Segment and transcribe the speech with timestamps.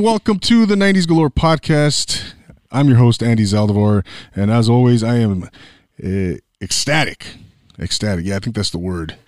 [0.00, 2.32] And welcome to the 90s Galore podcast.
[2.72, 4.02] I'm your host, Andy Zaldivar,
[4.34, 5.50] and as always, I am
[6.02, 7.26] uh, ecstatic.
[7.78, 9.18] Ecstatic, yeah, I think that's the word.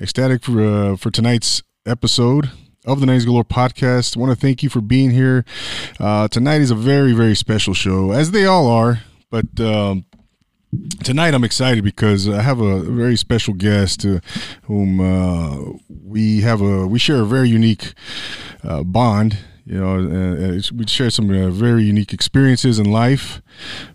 [0.00, 2.50] Ecstatic for uh, for tonight's episode
[2.86, 4.16] of the 90s Galore podcast.
[4.16, 5.44] I want to thank you for being here.
[6.00, 10.06] Uh, tonight is a very, very special show, as they all are, but um,
[11.04, 14.20] tonight I'm excited because I have a very special guest uh,
[14.62, 17.92] whom uh, we have a we share a very unique
[18.64, 19.36] uh, bond.
[19.64, 23.40] You know, uh, uh, we share some uh, very unique experiences in life,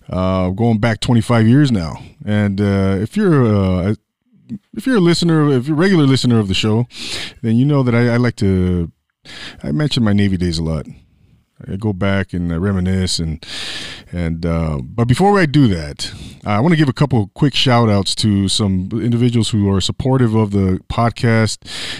[0.09, 2.01] uh, going back 25 years now.
[2.25, 3.95] And uh, if you're uh,
[4.73, 6.87] if you're a listener, if you're a regular listener of the show,
[7.41, 8.91] then you know that I, I like to.
[9.61, 10.85] I mention my Navy days a lot.
[11.79, 13.43] Go back and reminisce and
[14.11, 16.13] and uh, but before I do that,
[16.45, 20.35] I want to give a couple quick shout outs to some individuals who are supportive
[20.35, 21.57] of the podcast.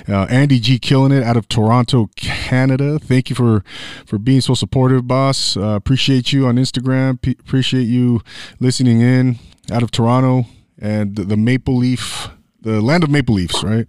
[0.07, 2.99] Uh, Andy G killing it out of Toronto, Canada.
[2.99, 3.63] Thank you for
[4.05, 5.57] for being so supportive, boss.
[5.57, 7.19] Uh, appreciate you on Instagram.
[7.19, 8.21] P- appreciate you
[8.59, 9.39] listening in
[9.71, 10.45] out of Toronto
[10.79, 12.29] and the, the Maple Leaf
[12.61, 13.87] the land of maple leafs, right?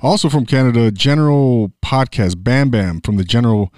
[0.00, 3.72] Also from Canada, General Podcast, Bam Bam from the General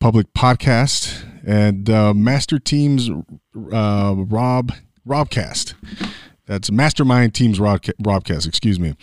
[0.00, 4.72] Public Podcast, and uh, Master Teams, uh, Rob
[5.06, 5.74] Robcast.
[6.46, 8.94] That's Mastermind Teams Rob, Robcast, excuse me,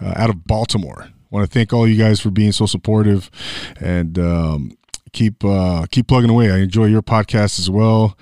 [0.00, 1.08] uh, out of Baltimore.
[1.30, 3.30] Want to thank all you guys for being so supportive
[3.80, 4.18] and.
[4.18, 4.76] Um,
[5.12, 6.50] keep uh, keep plugging away.
[6.50, 8.18] I enjoy your podcast as well,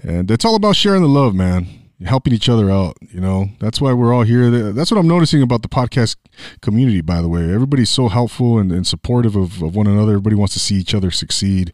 [0.00, 1.66] and it's all about sharing the love, man
[2.04, 2.96] helping each other out.
[3.00, 4.50] You know, that's why we're all here.
[4.72, 6.16] That's what I'm noticing about the podcast
[6.60, 7.42] community, by the way.
[7.52, 10.12] Everybody's so helpful and, and supportive of, of one another.
[10.12, 11.72] Everybody wants to see each other succeed.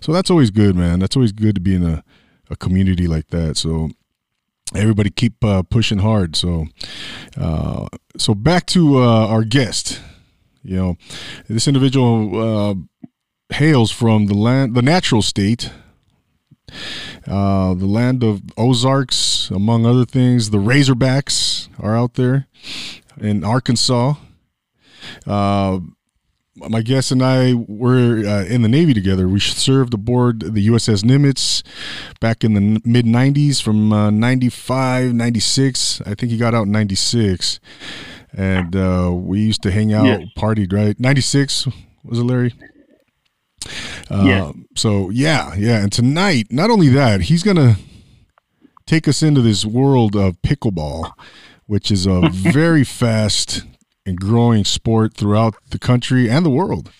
[0.00, 1.00] So that's always good, man.
[1.00, 2.02] That's always good to be in a,
[2.50, 3.56] a community like that.
[3.56, 3.90] So
[4.74, 6.34] everybody keep uh, pushing hard.
[6.34, 6.66] So,
[7.36, 10.00] uh, so back to uh, our guest.
[10.62, 10.96] You know,
[11.48, 12.40] this individual
[12.70, 12.74] uh,
[13.54, 15.70] hails from the land, the natural state
[17.26, 20.50] uh, the land of Ozarks, among other things.
[20.50, 22.46] The Razorbacks are out there
[23.20, 24.14] in Arkansas.
[25.26, 25.80] Uh,
[26.54, 29.26] my guest and I were uh, in the Navy together.
[29.28, 31.62] We served aboard the USS Nimitz
[32.20, 36.02] back in the mid 90s from uh, 95, 96.
[36.02, 37.58] I think he got out in 96.
[38.34, 40.28] And uh, we used to hang out, yes.
[40.38, 40.98] partied, right?
[40.98, 41.68] 96,
[42.04, 42.54] was it, Larry?
[44.10, 44.52] Uh, yeah.
[44.76, 45.82] So yeah, yeah.
[45.82, 47.76] And tonight, not only that, he's gonna
[48.86, 51.12] take us into this world of pickleball,
[51.66, 53.64] which is a very fast
[54.04, 56.90] and growing sport throughout the country and the world.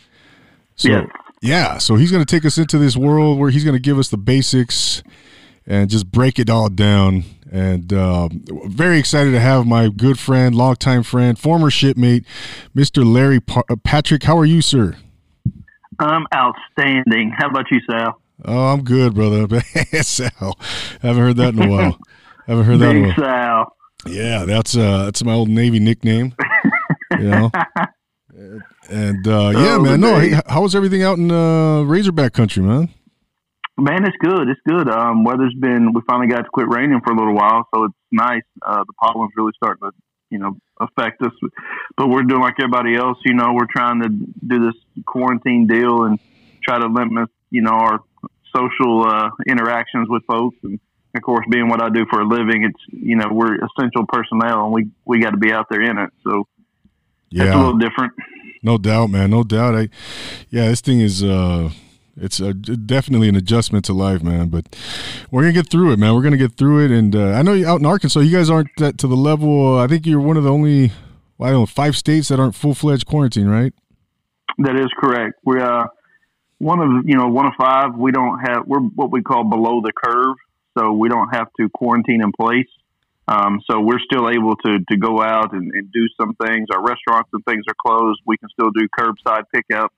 [0.77, 1.07] So yeah,
[1.41, 4.17] yeah so he's gonna take us into this world where he's gonna give us the
[4.17, 5.03] basics
[5.67, 7.25] and just break it all down.
[7.51, 8.29] And uh,
[8.65, 12.25] very excited to have my good friend, longtime friend, former shipmate,
[12.75, 13.05] Mr.
[13.05, 14.23] Larry pa- Patrick.
[14.23, 14.97] How are you, sir?
[16.03, 17.33] I'm outstanding.
[17.37, 18.21] How about you, Sal?
[18.45, 19.61] Oh, I'm good, brother.
[20.03, 20.59] Sal.
[21.01, 21.99] Haven't heard that in a while.
[22.47, 23.17] Haven't heard that Big in a while.
[23.17, 23.77] Sal.
[24.13, 26.35] Yeah, that's uh that's my old Navy nickname.
[27.13, 27.51] you know.
[28.91, 30.01] And uh, yeah, oh, man.
[30.01, 32.89] No, hey, how was everything out in uh, Razorback country, man?
[33.79, 34.49] Man, it's good.
[34.49, 34.89] It's good.
[34.89, 35.93] Um, weather's been.
[35.95, 38.43] We finally got to quit raining for a little while, so it's nice.
[38.61, 39.93] Uh, the pollen's really starting to,
[40.33, 41.33] you know, affect us.
[41.97, 43.19] But we're doing like everybody else.
[43.25, 44.75] You know, we're trying to do this
[45.07, 46.19] quarantine deal and
[46.65, 48.01] try to limit, you know, our
[48.55, 50.57] social uh, interactions with folks.
[50.63, 50.81] And
[51.15, 54.65] of course, being what I do for a living, it's you know we're essential personnel,
[54.65, 56.11] and we we got to be out there in it.
[56.25, 56.49] So
[57.31, 58.15] yeah, it's a little different.
[58.63, 59.31] No doubt, man.
[59.31, 59.75] No doubt.
[59.77, 59.89] I
[60.51, 61.23] yeah, this thing is.
[61.23, 61.71] uh
[62.17, 64.49] it's a, definitely an adjustment to life, man.
[64.49, 64.77] But
[65.31, 66.15] we're gonna get through it, man.
[66.15, 66.91] We're gonna get through it.
[66.91, 69.79] And uh, I know out in Arkansas, you guys aren't that, to the level.
[69.79, 70.93] I think you're one of the only,
[71.39, 73.73] well, I don't know, five states that aren't full fledged quarantine, right?
[74.59, 75.39] That is correct.
[75.45, 75.89] We are uh,
[76.59, 77.97] one of you know one of five.
[77.97, 78.67] We don't have.
[78.67, 80.37] We're what we call below the curve,
[80.79, 82.69] so we don't have to quarantine in place.
[83.29, 86.69] Um, so we're still able to to go out and, and do some things.
[86.75, 88.21] Our restaurants and things are closed.
[88.27, 89.93] We can still do curbside pickup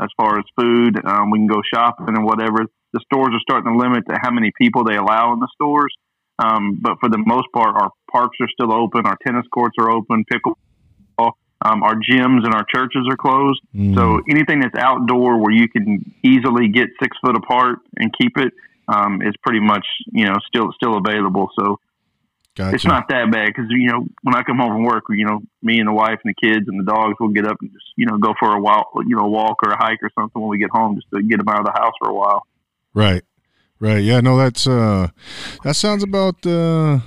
[0.00, 0.96] as far as food.
[1.04, 2.66] Um, we can go shopping and whatever.
[2.92, 5.94] The stores are starting to limit to how many people they allow in the stores.
[6.38, 9.06] Um, but for the most part, our parks are still open.
[9.06, 10.24] Our tennis courts are open.
[10.32, 11.32] Pickleball.
[11.62, 13.60] Um, our gyms and our churches are closed.
[13.76, 13.94] Mm.
[13.94, 18.54] So anything that's outdoor where you can easily get six foot apart and keep it
[18.88, 21.50] um, is pretty much you know still still available.
[21.58, 21.78] So
[22.60, 22.74] Gotcha.
[22.74, 25.40] It's not that bad because you know when I come home from work, you know
[25.62, 27.86] me and the wife and the kids and the dogs will get up and just
[27.96, 30.50] you know go for a walk, you know, walk or a hike or something when
[30.50, 32.46] we get home, just to get them out of the house for a while.
[32.92, 33.22] Right,
[33.78, 34.20] right, yeah.
[34.20, 35.08] No, that's uh,
[35.64, 36.98] that sounds about uh,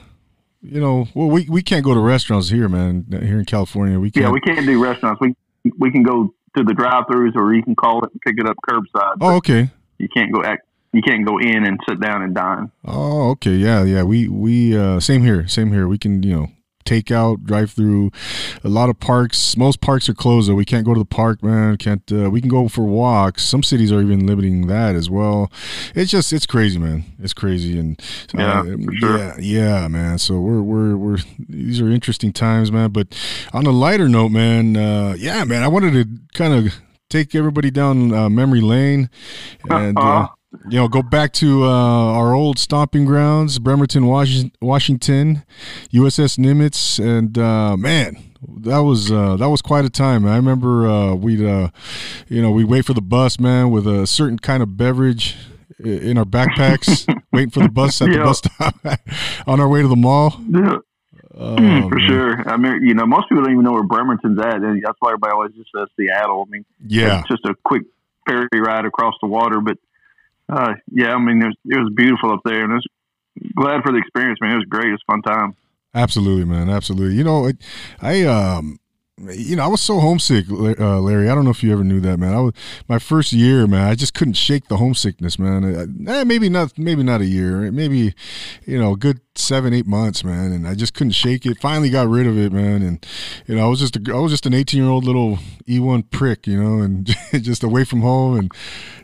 [0.63, 3.05] you know, well, we we can't go to restaurants here, man.
[3.11, 4.23] Here in California, we can't.
[4.23, 5.21] Yeah, we can't do restaurants.
[5.21, 5.35] We
[5.77, 8.55] we can go to the drive-throughs, or you can call it and pick it up
[8.67, 9.17] curbside.
[9.21, 9.69] Oh, okay.
[9.99, 10.65] You can't go act.
[10.93, 12.71] You can't go in and sit down and dine.
[12.85, 14.03] Oh, okay, yeah, yeah.
[14.03, 15.87] We we uh, same here, same here.
[15.87, 16.47] We can you know
[16.85, 18.11] take out, drive through.
[18.63, 20.49] A lot of parks, most parks are closed.
[20.49, 21.77] Though we can't go to the park, man.
[21.77, 22.03] Can't.
[22.11, 23.43] Uh, we can go for walks.
[23.43, 25.51] Some cities are even limiting that as well.
[25.95, 27.05] It's just it's crazy, man.
[27.19, 27.99] It's crazy, and
[28.35, 29.17] Yeah, uh, for sure.
[29.17, 30.19] yeah, yeah, man.
[30.19, 31.17] So we're we're we're
[31.49, 32.91] these are interesting times, man.
[32.91, 33.17] But
[33.51, 35.63] on a lighter note, man, uh, yeah, man.
[35.63, 36.05] I wanted to
[36.37, 36.73] kind of
[37.09, 39.09] take everybody down uh, memory lane
[39.71, 39.97] and.
[39.97, 40.27] Uh, Uh-huh.
[40.69, 44.05] You know, go back to uh, our old stomping grounds, Bremerton,
[44.61, 45.43] Washington,
[45.91, 48.17] USS Nimitz, and uh, man,
[48.61, 50.25] that was uh, that was quite a time.
[50.25, 51.69] I remember uh, we'd, uh,
[52.27, 55.35] you know, we'd wait for the bus, man, with a certain kind of beverage
[55.79, 58.75] in our backpacks, waiting for the bus at the bus stop
[59.47, 60.39] on our way to the mall.
[60.49, 60.77] Yeah,
[61.35, 61.61] Oh, for
[61.95, 62.07] man.
[62.07, 62.47] sure.
[62.49, 65.09] I mean, you know, most people don't even know where Bremerton's at, and that's why
[65.09, 66.45] everybody always just says Seattle.
[66.47, 67.81] I mean, Yeah, it's just a quick
[68.27, 69.77] ferry ride across the water, but
[70.49, 72.85] uh, yeah, I mean, it was, it was beautiful up there, and I was
[73.55, 74.39] glad for the experience.
[74.41, 74.87] Man, it was great.
[74.87, 75.55] It was a fun time.
[75.95, 76.69] Absolutely, man.
[76.69, 77.15] Absolutely.
[77.15, 77.51] You know,
[78.01, 78.79] I um,
[79.31, 81.29] you know, I was so homesick, uh, Larry.
[81.29, 82.33] I don't know if you ever knew that, man.
[82.33, 82.53] I was
[82.87, 83.87] my first year, man.
[83.87, 85.63] I just couldn't shake the homesickness, man.
[85.63, 88.13] Uh, eh, maybe not, maybe not a year, maybe,
[88.65, 90.51] you know, a good seven, eight months, man.
[90.51, 91.59] And I just couldn't shake it.
[91.59, 92.81] Finally, got rid of it, man.
[92.81, 93.05] And
[93.47, 96.47] you know, I was just, a, I was just an eighteen-year-old little E one prick,
[96.47, 97.05] you know, and
[97.41, 98.51] just away from home and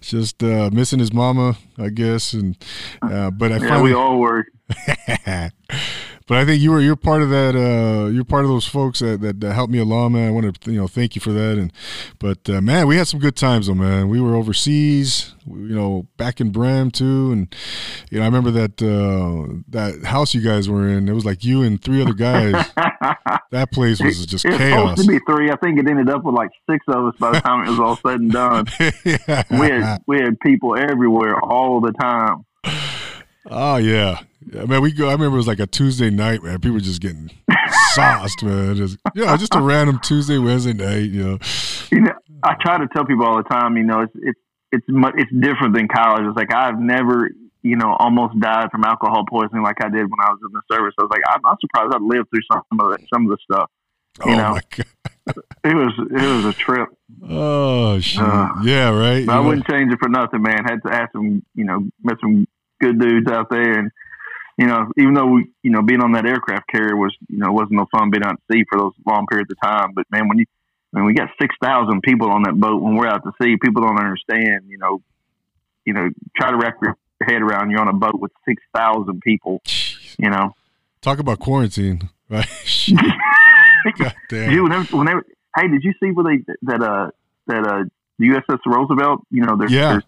[0.01, 2.33] just uh, missing his mama, I guess.
[2.33, 2.57] And
[3.01, 4.45] uh, but I Yeah, finally we all were.
[6.29, 7.55] but I think you were you're part of that.
[7.55, 10.27] Uh, you're part of those folks that, that, that helped me along, man.
[10.27, 11.57] I want to you know thank you for that.
[11.57, 11.73] And
[12.19, 14.09] but uh, man, we had some good times though, man.
[14.09, 17.55] We were overseas, you know, back in Brem too, and
[18.11, 21.09] you know I remember that uh, that house you guys were in.
[21.09, 22.53] It was like you and three other guys.
[23.51, 24.89] that place was just It was chaos.
[24.91, 25.49] supposed to be three.
[25.49, 27.79] I think it ended up with like six of us by the time it was
[27.79, 28.65] all said and done.
[29.03, 29.43] yeah.
[29.49, 32.45] We had we had people everywhere all the time.
[33.49, 34.19] Oh yeah.
[34.51, 34.81] Yeah, man.
[34.81, 35.09] We go.
[35.09, 36.59] I remember it was like a Tuesday night, man.
[36.59, 37.29] People were just getting
[37.93, 38.75] sauced, man.
[38.75, 41.09] Just yeah, just a random Tuesday, Wednesday night.
[41.11, 41.39] You know.
[41.91, 42.13] You know,
[42.43, 43.77] I try to tell people all the time.
[43.77, 44.39] You know, it's it's
[44.71, 46.23] it's it's different than college.
[46.25, 47.29] It's like I've never
[47.61, 50.61] you know almost died from alcohol poisoning like I did when I was in the
[50.71, 50.93] service.
[50.99, 53.37] I was like, I'm, I'm surprised I lived through some of the, some of the
[53.43, 53.69] stuff.
[54.21, 54.53] Oh know.
[54.53, 54.85] my god.
[55.63, 56.89] It was it was a trip.
[57.27, 58.21] Oh shit.
[58.21, 58.89] Uh, yeah.
[58.89, 59.25] Right.
[59.25, 60.63] But I know, wouldn't change it for nothing, man.
[60.63, 62.47] Had to have some, you know, met some
[62.81, 63.91] good dudes out there, and
[64.59, 67.49] you know, even though we, you know, being on that aircraft carrier was, you know,
[67.53, 69.93] wasn't no fun being out at sea for those long periods of time.
[69.95, 70.45] But man, when you,
[70.91, 73.81] when we got six thousand people on that boat when we're out to sea, people
[73.81, 74.65] don't understand.
[74.67, 75.01] You know,
[75.85, 79.21] you know, try to wrap your head around you're on a boat with six thousand
[79.21, 79.61] people.
[80.17, 80.53] You know,
[81.01, 82.45] Talk about quarantine, right?
[83.97, 84.49] God damn.
[84.51, 85.25] Dude, whenever, whenever,
[85.55, 87.11] hey, did you see where they that uh
[87.47, 87.83] that uh
[88.17, 89.89] the USS Roosevelt, you know, their Yeah.
[89.91, 90.03] their,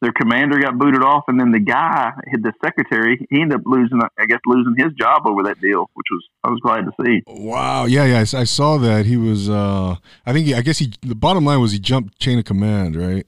[0.00, 4.00] their commander got booted off, and then the guy, the secretary, he ended up losing,
[4.18, 7.22] I guess, losing his job over that deal, which was I was glad to see.
[7.26, 7.86] Wow.
[7.86, 8.04] Yeah.
[8.04, 8.18] Yeah.
[8.18, 9.48] I I, saw that he was.
[9.48, 9.96] uh
[10.26, 10.52] I think.
[10.54, 10.92] I guess he.
[11.00, 13.26] The bottom line was he jumped chain of command, right?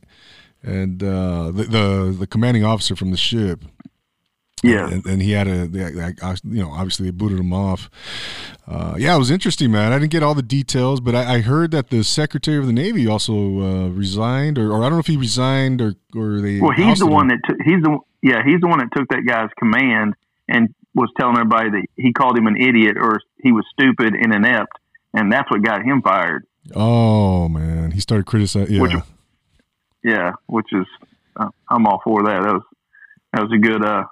[0.63, 3.65] And uh the the, the commanding officer from the ship.
[4.63, 7.91] Yeah, and, and he had a, they, they- you know, obviously they booted him off.
[8.67, 9.93] Uh, yeah, it was interesting, man.
[9.93, 12.73] I didn't get all the details, but I, I heard that the Secretary of the
[12.73, 16.59] Navy also uh, resigned, or, or I don't know if he resigned or or they.
[16.61, 17.13] well, he's the him.
[17.13, 20.15] one that took, he's the yeah he's the one that took that guy's command
[20.49, 24.35] and was telling everybody that he called him an idiot or he was stupid and
[24.35, 24.73] inept,
[25.13, 26.47] and that's what got him fired.
[26.75, 28.75] Oh man, he started criticizing.
[28.75, 28.95] Yeah, Which-
[30.03, 30.87] Yeah, which is
[31.37, 32.43] uh, I'm all for that.
[32.43, 32.63] That was
[33.37, 34.05] that was a good uh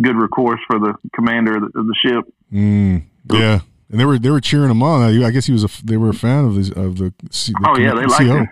[0.00, 2.24] good recourse for the commander of the, of the ship.
[2.52, 5.02] mm, yeah, and they were they were cheering him on.
[5.02, 7.12] I guess he was a, they were a fan of the of the.
[7.20, 8.36] The Oh yeah, they liked CO.
[8.36, 8.48] him.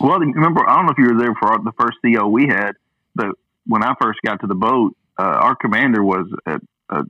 [0.00, 2.46] Well, remember I don't know if you were there for our, the first CO we
[2.46, 2.72] had,
[3.14, 3.28] but
[3.66, 6.58] when I first got to the boat, uh, our commander was a,
[6.90, 7.04] a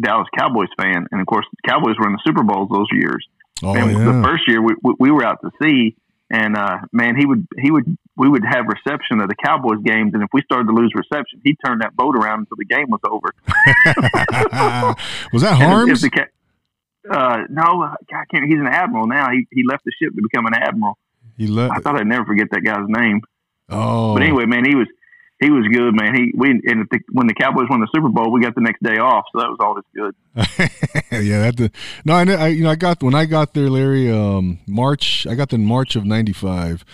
[0.00, 3.24] Dallas Cowboys fan, and of course, the Cowboys were in the Super Bowls those years.
[3.62, 4.04] Oh and yeah.
[4.04, 5.94] the first year we, we, we were out to sea,
[6.30, 10.12] and uh, man, he would he would we would have reception of the Cowboys games,
[10.14, 12.86] and if we started to lose reception, he'd turn that boat around until the game
[12.90, 13.32] was over.
[15.32, 16.04] was that And if- Harms?
[16.04, 16.26] If the
[17.10, 17.96] uh, no, I
[18.30, 18.44] can't.
[18.46, 19.28] He's an admiral now.
[19.30, 20.96] He he left the ship to become an admiral.
[21.36, 21.74] he left.
[21.74, 23.22] I thought I'd never forget that guy's name.
[23.68, 24.86] Oh, But anyway, man, he was
[25.42, 26.14] he was good, man.
[26.14, 28.82] He we and the, when the Cowboys won the Super Bowl, we got the next
[28.82, 30.14] day off, so that was always good.
[31.26, 31.70] yeah, that the
[32.04, 34.10] no, I, know- I you know I got when I got there, Larry.
[34.10, 36.84] Um, March I got there in March of '95,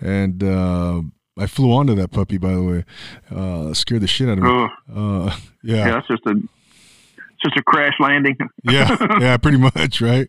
[0.00, 1.02] and uh,
[1.38, 2.38] I flew onto that puppy.
[2.38, 2.84] By the way,
[3.30, 4.68] uh, scared the shit out of me.
[4.94, 5.76] Uh, yeah.
[5.76, 6.34] yeah, that's just a
[7.44, 8.36] just a crash landing.
[8.64, 10.28] yeah, yeah, pretty much, right?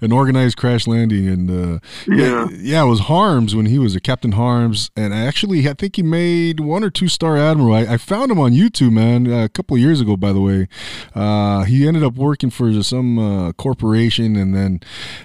[0.00, 2.16] An organized crash landing, and uh, yeah.
[2.16, 5.74] yeah, yeah, it was Harms when he was a Captain Harms, and I actually, I
[5.74, 7.74] think he made one or two star admiral.
[7.74, 10.16] I, I found him on YouTube, man, a couple years ago.
[10.16, 10.68] By the way,
[11.14, 14.80] uh, he ended up working for some uh, corporation, and then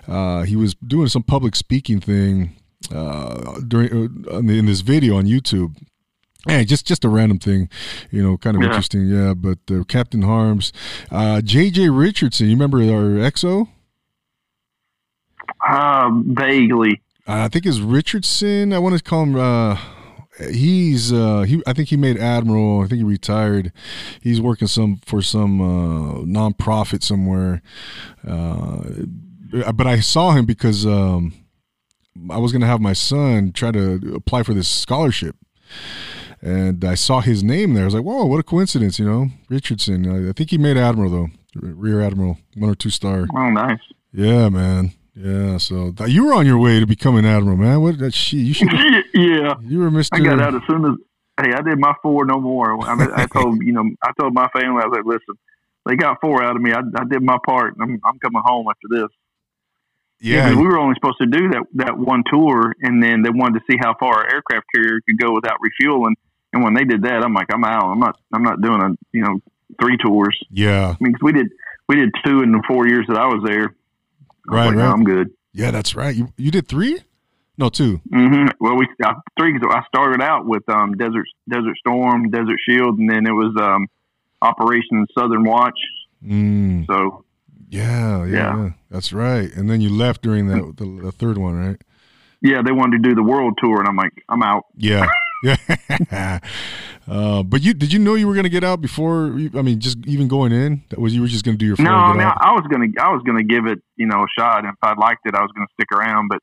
[0.07, 2.55] uh, he was doing some public speaking thing
[2.93, 5.75] uh, during uh, in this video on YouTube.
[6.47, 7.69] Yeah, just just a random thing,
[8.09, 8.69] you know, kind of yeah.
[8.69, 9.05] interesting.
[9.05, 10.73] Yeah, but uh, Captain Harms,
[11.11, 13.67] uh, JJ Richardson, you remember our XO?
[15.67, 17.01] Uh, vaguely.
[17.27, 18.73] I think it's Richardson.
[18.73, 19.35] I want to call him.
[19.35, 19.77] Uh,
[20.49, 21.61] he's uh, he.
[21.67, 22.81] I think he made admiral.
[22.81, 23.71] I think he retired.
[24.21, 27.61] He's working some for some uh, nonprofit somewhere.
[28.27, 28.81] Uh,
[29.73, 31.33] but I saw him because um,
[32.31, 35.35] I was going to have my son try to apply for this scholarship
[36.41, 37.83] and I saw his name there.
[37.83, 40.07] I was like, "Whoa, what a coincidence!" You know, Richardson.
[40.07, 43.27] I, I think he made admiral though, rear admiral, one or two star.
[43.35, 43.79] Oh, nice.
[44.13, 44.91] Yeah, man.
[45.15, 47.81] Yeah, so th- you were on your way to becoming admiral, man.
[47.81, 48.37] What that she?
[48.37, 48.71] You should.
[49.13, 50.15] yeah, you were Mister.
[50.15, 50.91] I got out as soon as.
[51.39, 52.79] Hey, I did my four, no more.
[52.85, 55.35] I, mean, I told you know, I told my family, I was like, "Listen,
[55.85, 56.71] they got four out of me.
[56.71, 59.09] I, I did my part, and I'm, I'm coming home after this."
[60.19, 63.29] Yeah, yeah we were only supposed to do that that one tour, and then they
[63.29, 66.15] wanted to see how far our aircraft carrier could go without refueling.
[66.53, 67.85] And when they did that, I'm like, I'm out.
[67.85, 68.19] I'm not.
[68.33, 69.39] I'm not doing a you know
[69.81, 70.37] three tours.
[70.49, 71.47] Yeah, I mean, cause we did
[71.87, 73.75] we did two in the four years that I was there.
[74.49, 74.83] I right, like, right.
[74.83, 75.31] No, I'm good.
[75.53, 76.15] Yeah, that's right.
[76.15, 76.99] You you did three?
[77.57, 78.47] No, 2 Mm-hmm.
[78.59, 79.59] Well, we uh, three.
[79.69, 83.87] I started out with um, Desert Desert Storm, Desert Shield, and then it was um,
[84.41, 85.77] Operation Southern Watch.
[86.25, 86.87] Mm.
[86.87, 87.23] So
[87.69, 89.53] yeah, yeah, yeah, that's right.
[89.53, 91.81] And then you left during that the, the, third one, right?
[92.41, 94.65] Yeah, they wanted to do the world tour, and I'm like, I'm out.
[94.75, 95.07] Yeah,
[95.43, 96.39] yeah.
[97.07, 99.27] uh, but you did you know you were going to get out before?
[99.27, 101.75] I mean, just even going in, that was you were just going to do your.
[101.79, 102.37] No, I mean, out?
[102.39, 104.59] I was going to I was going to give it you know a shot.
[104.59, 106.27] And if I liked it, I was going to stick around.
[106.29, 106.39] But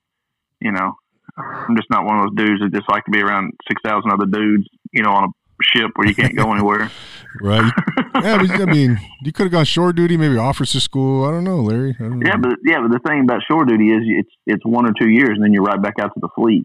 [0.61, 0.97] you know,
[1.37, 4.11] I'm just not one of those dudes that just like to be around six thousand
[4.11, 4.67] other dudes.
[4.93, 5.28] You know, on a
[5.62, 6.90] ship where you can't go anywhere.
[7.43, 7.73] right.
[8.14, 11.25] Yeah, but, I mean, you could have gone shore duty, maybe officer school.
[11.25, 11.95] I don't know, Larry.
[11.99, 12.49] Don't yeah, know.
[12.49, 15.31] but yeah, but the thing about shore duty is it's it's one or two years,
[15.35, 16.64] and then you're right back out to the fleet.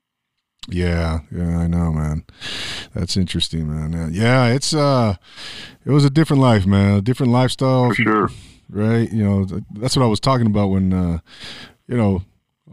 [0.70, 2.24] Yeah, yeah, I know, man.
[2.94, 4.12] That's interesting, man.
[4.14, 5.16] Yeah, it's uh,
[5.86, 6.98] it was a different life, man.
[6.98, 7.90] A different lifestyle.
[7.90, 8.30] For sure.
[8.70, 9.12] Right.
[9.12, 11.20] You know, that's what I was talking about when, uh,
[11.88, 12.24] you know,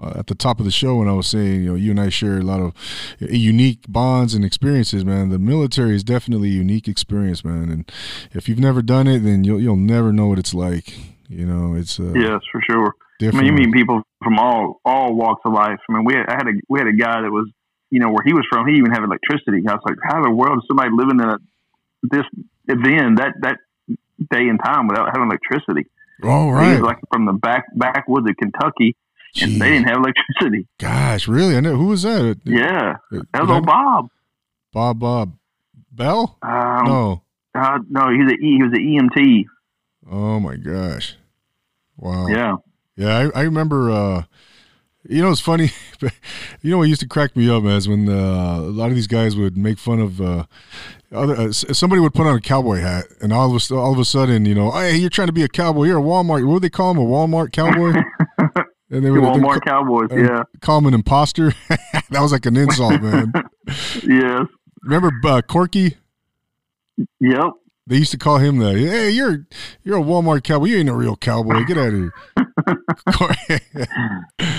[0.00, 2.00] uh, at the top of the show when I was saying, you know, you and
[2.00, 2.72] I share a lot of
[3.18, 5.28] unique bonds and experiences, man.
[5.28, 7.70] The military is definitely a unique experience, man.
[7.70, 7.92] And
[8.32, 10.94] if you've never done it, then you'll you'll never know what it's like.
[11.28, 12.94] You know, it's uh, yes, for sure.
[13.18, 13.46] Different.
[13.46, 15.78] I mean, you meet people from all all walks of life.
[15.88, 17.50] I mean, we had, I had a we had a guy that was,
[17.90, 19.62] you know, where he was from, he even had electricity.
[19.68, 21.38] I was like, how in the world is somebody living in a,
[22.02, 22.24] this
[22.66, 23.58] then that that
[24.30, 25.90] day and time without having electricity?
[26.22, 26.68] Oh, right.
[26.68, 28.96] He was like from the back backwoods of Kentucky
[29.40, 30.66] and they didn't have electricity.
[30.78, 31.56] Gosh, really?
[31.56, 32.38] I know who was that?
[32.44, 34.08] Yeah, that was old Bob.
[34.72, 35.32] Bob Bob
[35.92, 36.38] Bell?
[36.42, 37.22] Um, no,
[37.54, 39.44] uh, no, he's a he was an EMT.
[40.10, 41.16] Oh my gosh!
[41.96, 42.28] Wow.
[42.28, 42.56] Yeah.
[42.96, 43.90] Yeah, I, I remember.
[43.90, 44.22] Uh,
[45.10, 45.72] you know, it's funny.
[46.62, 49.08] you know what used to crack me up as when uh, a lot of these
[49.08, 50.44] guys would make fun of uh,
[51.12, 51.34] other.
[51.34, 54.04] Uh, somebody would put on a cowboy hat, and all of a all of a
[54.04, 55.84] sudden, you know, hey, you're trying to be a cowboy.
[55.84, 56.46] You're a Walmart.
[56.46, 56.98] What would they call him?
[56.98, 58.00] A Walmart cowboy?
[58.92, 60.42] And they were Walmart Cowboys, yeah.
[60.60, 61.54] Call him an imposter.
[61.68, 63.32] that was like an insult, man.
[64.02, 64.46] yes.
[64.82, 65.96] Remember uh, Corky?
[67.20, 67.52] Yep.
[67.86, 68.76] They used to call him that.
[68.76, 69.46] Hey, you're
[69.84, 70.66] you're a Walmart cowboy.
[70.66, 71.64] You ain't a real cowboy.
[71.64, 72.12] Get out of
[74.38, 74.56] here.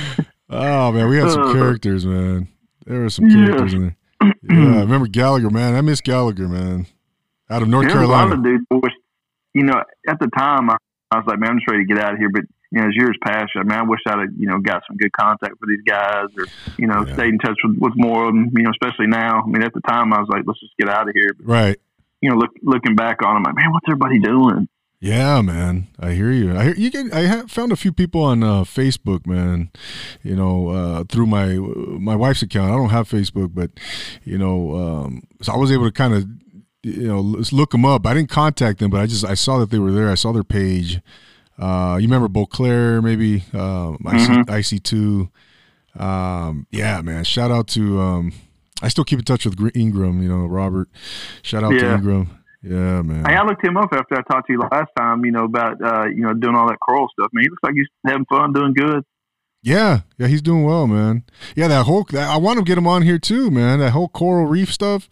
[0.52, 2.48] Oh man, we had some uh, characters, man.
[2.86, 3.98] There were some characters in there.
[4.22, 5.76] Yeah, I remember Gallagher, man.
[5.76, 6.88] I miss Gallagher, man.
[7.50, 8.28] Out of North There's Carolina.
[8.28, 8.96] A lot of dudes,
[9.54, 10.78] you know, at the time I,
[11.12, 12.30] I was like, man, I'm just ready to get out of here.
[12.30, 14.84] But you know, as years passed, I mean, I wish I'd have, you know, got
[14.88, 16.46] some good contact with these guys or,
[16.78, 17.14] you know, yeah.
[17.14, 19.44] stayed in touch with, with more of them, you know, especially now.
[19.44, 21.32] I mean, at the time I was like, let's just get out of here.
[21.38, 21.78] But, right.
[22.22, 24.70] You know, look, looking back on them, like, man, what's everybody doing?
[25.02, 25.88] Yeah, man.
[26.00, 26.56] I hear you.
[26.56, 29.72] I hear you get I have found a few people on uh, Facebook, man.
[30.24, 32.72] You know, uh, through my my wife's account.
[32.72, 33.72] I don't have Facebook, but
[34.24, 36.26] you know, um, so I was able to kind of
[36.84, 38.06] you know look them up.
[38.06, 40.10] I didn't contact them, but I just I saw that they were there.
[40.10, 41.02] I saw their page
[41.62, 44.52] uh, you remember Beauclair, maybe um, mm-hmm.
[44.52, 45.30] IC, IC2.
[46.02, 47.24] Um, yeah, man.
[47.24, 48.00] Shout out to.
[48.00, 48.34] Um,
[48.82, 50.24] I still keep in touch with Ingram.
[50.24, 50.90] You know, Robert.
[51.44, 51.82] Shout out yeah.
[51.82, 52.41] to Ingram.
[52.64, 53.26] Yeah, man.
[53.26, 55.26] Hey, I looked him up after I talked to you last time.
[55.26, 57.30] You know about uh, you know doing all that coral stuff.
[57.34, 59.04] Man, he looks like he's having fun, doing good.
[59.64, 61.24] Yeah, yeah, he's doing well, man.
[61.56, 63.78] Yeah, that whole that, I want to get him on here too, man.
[63.78, 65.08] That whole coral reef stuff,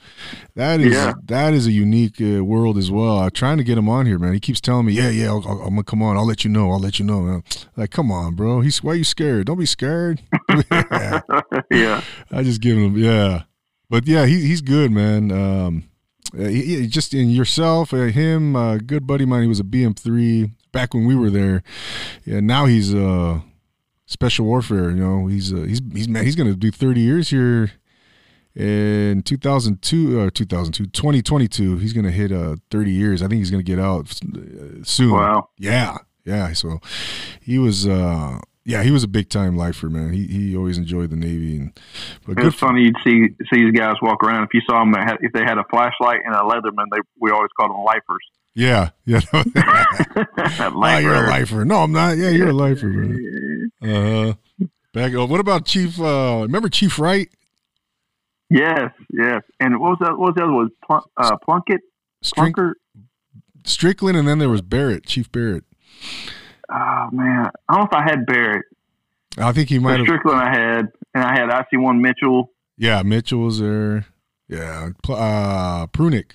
[0.55, 1.13] that is Yeah.
[1.25, 3.19] that is a unique uh, world as well.
[3.19, 4.33] I'm trying to get him on here, man.
[4.33, 6.17] He keeps telling me, yeah, yeah, I'll, I'll, I'm gonna come on.
[6.17, 6.71] I'll let you know.
[6.71, 7.21] I'll let you know.
[7.21, 7.43] man.
[7.77, 8.61] Like, come on, bro.
[8.61, 9.45] He's why are you scared?
[9.47, 10.21] Don't be scared.
[10.71, 11.21] Yeah.
[11.71, 12.01] yeah.
[12.31, 13.43] I just give him, yeah.
[13.89, 15.31] But yeah, he, he's good, man.
[15.31, 15.88] Um,
[16.37, 19.41] uh, he, just in yourself, uh, him, uh, good buddy of mine.
[19.43, 21.63] He was a BM3 back when we were there.
[22.25, 23.39] Yeah, now he's uh
[24.05, 24.89] special warfare.
[24.91, 27.71] You know, he's uh, he's he's man, he's gonna do 30 years here
[28.55, 33.61] in 2002 uh 2002 2022 he's gonna hit uh 30 years i think he's gonna
[33.61, 35.49] get out uh, soon Wow.
[35.59, 36.51] yeah, yeah.
[36.53, 36.79] So
[37.41, 40.13] he was, uh yeah, he was a big time lifer, man.
[40.13, 41.73] He he always enjoyed the Navy, and
[42.25, 42.45] but It good.
[42.45, 42.81] was funny.
[42.83, 44.43] You'd see see these guys walk around.
[44.43, 47.31] If you saw them, had, if they had a flashlight and a Leatherman, they we
[47.31, 48.25] always called them lifers.
[48.53, 49.21] yeah, yeah.
[49.33, 51.65] oh, you're a lifer.
[51.65, 52.17] No, I'm not.
[52.17, 53.71] Yeah, you're a lifer, man.
[53.81, 54.33] Uh,
[54.93, 55.13] back.
[55.13, 55.99] Oh, what about Chief?
[55.99, 57.29] uh Remember Chief Wright?
[58.51, 59.41] Yes, yes.
[59.59, 60.11] And what was that?
[60.17, 60.69] What was the other one?
[60.85, 61.81] Plunk, uh, Plunkett,
[62.23, 62.73] Plunker.
[63.65, 65.63] Strickland, and then there was Barrett, Chief Barrett.
[66.71, 68.65] Oh man, I don't know if I had Barrett.
[69.37, 70.05] I think he might have.
[70.05, 74.05] Strickland, I had, and I had IC one Mitchell, Yeah, Mitchell was there.
[74.47, 76.31] Yeah, uh Prunick.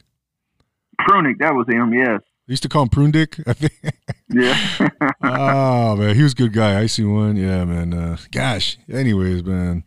[1.00, 1.38] Prunick.
[1.38, 1.92] That was him.
[1.92, 2.20] Yes.
[2.46, 3.72] They used to call him Prundick, I think.
[4.30, 4.58] Yeah.
[5.22, 6.80] oh man, he was a good guy.
[6.80, 7.36] I see one.
[7.36, 7.94] Yeah, man.
[7.94, 8.78] Uh, gosh.
[8.90, 9.84] Anyways, man,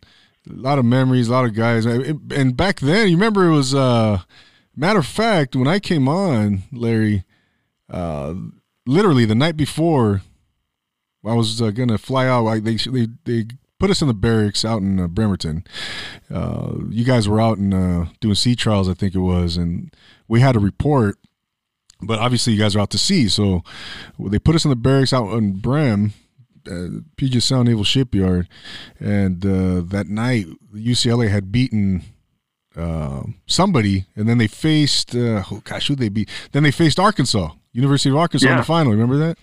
[0.48, 1.84] a lot of memories, a lot of guys.
[1.84, 3.74] And back then, you remember it was.
[3.74, 4.20] Uh,
[4.74, 7.24] matter of fact, when I came on, Larry,
[7.90, 8.34] uh,
[8.86, 10.22] literally the night before,
[11.26, 12.46] I was uh, gonna fly out.
[12.46, 13.44] I, they they they
[13.78, 15.64] put us in the barracks out in uh, Bremerton.
[16.30, 19.94] Uh, you guys were out and uh, doing sea trials, I think it was, and
[20.26, 21.16] we had a report.
[22.00, 23.62] But obviously, you guys are out to sea, so
[24.18, 26.12] they put us in the barracks out in Brem,
[26.70, 28.48] uh, Puget Sound Naval Shipyard,
[29.00, 32.02] and uh, that night UCLA had beaten
[32.76, 36.30] uh, somebody, and then they faced uh, oh gosh, who they beat?
[36.52, 38.92] Then they faced Arkansas, University of Arkansas in the final.
[38.92, 39.38] Remember that?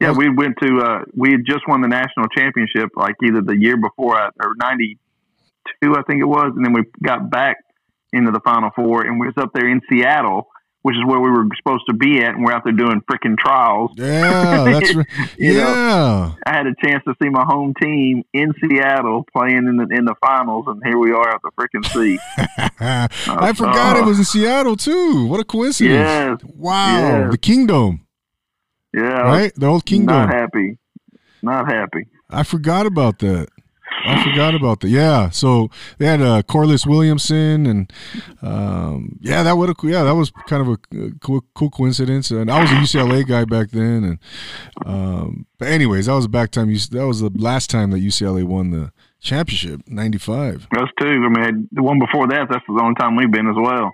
[0.00, 0.78] yeah, we went to.
[0.78, 4.54] Uh, we had just won the national championship, like either the year before uh, or
[4.56, 7.56] '92, I think it was, and then we got back
[8.12, 10.48] into the Final Four, and we was up there in Seattle,
[10.88, 13.36] which is where we were supposed to be at, and we're out there doing freaking
[13.36, 13.90] trials.
[13.96, 15.06] Yeah, that's right.
[15.36, 16.32] You know, yeah.
[16.46, 20.06] I had a chance to see my home team in Seattle playing in the in
[20.06, 22.18] the finals, and here we are at the freaking sea.
[22.80, 24.08] I forgot it uh-huh.
[24.08, 25.26] was in Seattle too.
[25.26, 26.40] What a coincidence!
[26.42, 27.32] yes, Wow, Yes.
[27.32, 28.06] the Kingdome,
[28.94, 29.54] yeah, right?
[29.54, 30.26] The old Kingdome.
[30.26, 30.78] Not happy,
[31.42, 32.06] not happy.
[32.30, 33.48] I forgot about that.
[34.04, 34.88] I forgot about that.
[34.88, 37.92] Yeah, so they had uh, Corliss Williamson, and
[38.42, 42.30] um, yeah, that would yeah that was kind of a uh, cool, cool coincidence.
[42.30, 44.18] And I was a UCLA guy back then, and
[44.86, 46.68] um, but anyways, that was the back time.
[46.68, 50.68] That was the last time that UCLA won the championship, '95.
[50.76, 51.06] Us too.
[51.06, 53.92] I mean, the one before that, that's the only time we've been as well.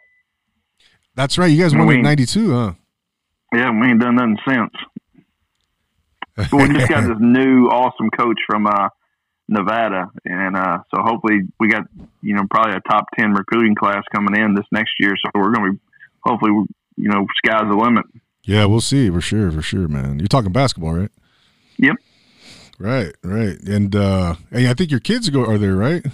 [1.14, 1.46] That's right.
[1.46, 2.72] You guys won in '92, huh?
[3.54, 4.72] Yeah, we ain't done nothing since.
[6.52, 8.88] We just got this new awesome coach from uh,
[9.48, 11.84] Nevada, and uh, so hopefully we got
[12.22, 15.14] you know probably a top ten recruiting class coming in this next year.
[15.22, 15.78] So we're going to be
[16.24, 16.52] hopefully
[16.96, 18.04] you know sky's the limit.
[18.44, 20.18] Yeah, we'll see for sure, for sure, man.
[20.18, 21.10] You're talking basketball, right?
[21.78, 21.96] Yep.
[22.78, 23.58] Right, right.
[23.68, 26.04] And uh and I think your kids go are there, right?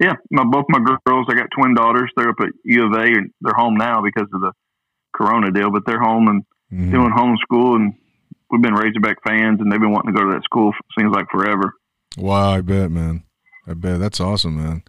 [0.00, 1.26] Yeah, my both my girls.
[1.30, 2.10] I got twin daughters.
[2.16, 4.52] They're up at U of A, and they're home now because of the
[5.14, 5.70] Corona deal.
[5.70, 6.90] But they're home and Mhm.
[6.92, 7.94] doing homeschool, and
[8.50, 10.72] we've been Razorback fans, and they've been wanting to go to that school.
[10.98, 11.72] Seems like forever.
[12.18, 13.24] Wow, I bet, man.
[13.66, 14.82] I bet that's awesome, man.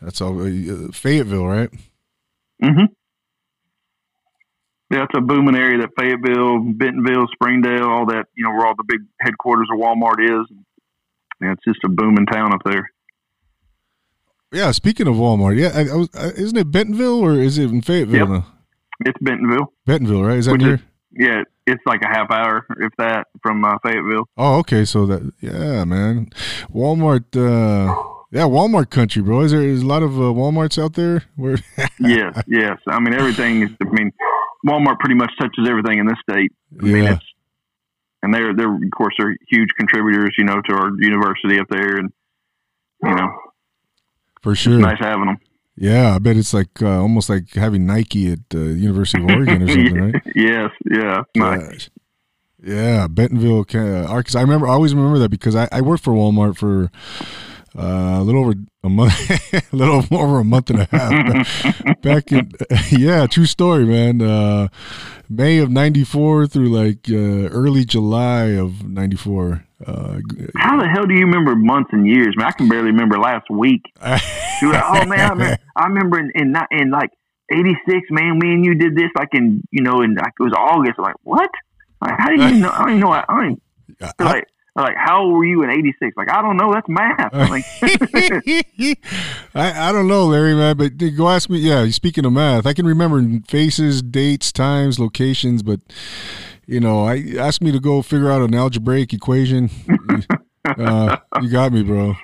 [0.00, 1.70] That's all uh, Fayetteville, right?
[2.62, 2.92] Mm-hmm.
[4.92, 5.78] Yeah, it's a booming area.
[5.78, 8.26] That Fayetteville, Bentonville, Springdale, all that.
[8.36, 10.46] You know, where all the big headquarters of Walmart is.
[11.40, 12.90] Yeah, it's just a booming town up there.
[14.52, 14.72] Yeah.
[14.72, 17.82] Speaking of Walmart, yeah, I, I was, uh, isn't it Bentonville or is it in
[17.82, 18.18] Fayetteville?
[18.20, 18.28] Yep.
[18.28, 18.46] now?
[19.06, 19.72] It's Bentonville.
[19.86, 20.38] Bentonville, right?
[20.38, 20.74] Is that Which near?
[20.74, 20.80] is-
[21.12, 24.28] Yeah, it's like a half hour, if that, from uh, Fayetteville.
[24.36, 24.84] oh, okay.
[24.84, 26.30] So that, yeah, man.
[26.72, 27.94] Walmart, uh,
[28.30, 29.40] yeah, Walmart country, bro.
[29.40, 31.24] Is there is a lot of uh, Walmarts out there?
[31.36, 31.58] Where?
[32.00, 32.78] yes, yes.
[32.86, 33.70] I mean, everything is.
[33.80, 34.12] I mean,
[34.66, 36.52] Walmart pretty much touches everything in this state.
[36.80, 37.24] I mean, yeah, it's
[38.22, 41.96] and they're they're of course they're huge contributors, you know, to our university up there,
[41.96, 42.12] and
[43.02, 43.30] you know,
[44.42, 44.78] for sure.
[44.78, 45.38] nice having them.
[45.80, 49.62] Yeah, I bet it's like uh, almost like having Nike at uh, University of Oregon
[49.62, 50.22] or something, right?
[50.36, 51.22] yes, yeah.
[51.34, 51.88] Gosh.
[52.62, 53.64] Yeah, Bentonville,
[54.06, 54.38] Arkansas.
[54.38, 54.68] I remember.
[54.68, 56.90] I always remember that because I, I worked for Walmart for
[57.78, 61.82] uh, a little over a month, a little over a month and a half.
[62.02, 62.50] Back in,
[62.90, 64.20] yeah, true story, man.
[64.20, 64.68] Uh,
[65.28, 69.64] May of '94 through like uh, early July of '94.
[69.86, 70.18] Uh,
[70.56, 72.34] How the hell do you remember months and years?
[72.36, 73.82] Man, I can barely remember last week.
[74.02, 74.20] Like,
[74.62, 77.10] oh man, I remember, I remember in, in in like
[77.52, 77.78] '86,
[78.10, 80.94] man, me and you did this like in you know in like it was August.
[80.98, 81.50] I'm like what?
[82.02, 82.70] Like how do you know?
[82.70, 83.12] I don't even know.
[83.12, 83.44] I, I don't
[84.00, 86.16] even, like like how old were you in '86?
[86.16, 86.72] Like I don't know.
[86.72, 87.32] That's math.
[87.50, 87.64] Like,
[89.54, 90.76] I, I don't know, Larry, man.
[90.76, 91.58] But go ask me.
[91.58, 95.80] Yeah, speaking of math, I can remember faces, dates, times, locations, but
[96.66, 99.70] you know, I asked me to go figure out an algebraic equation.
[100.64, 102.14] uh, you got me, bro.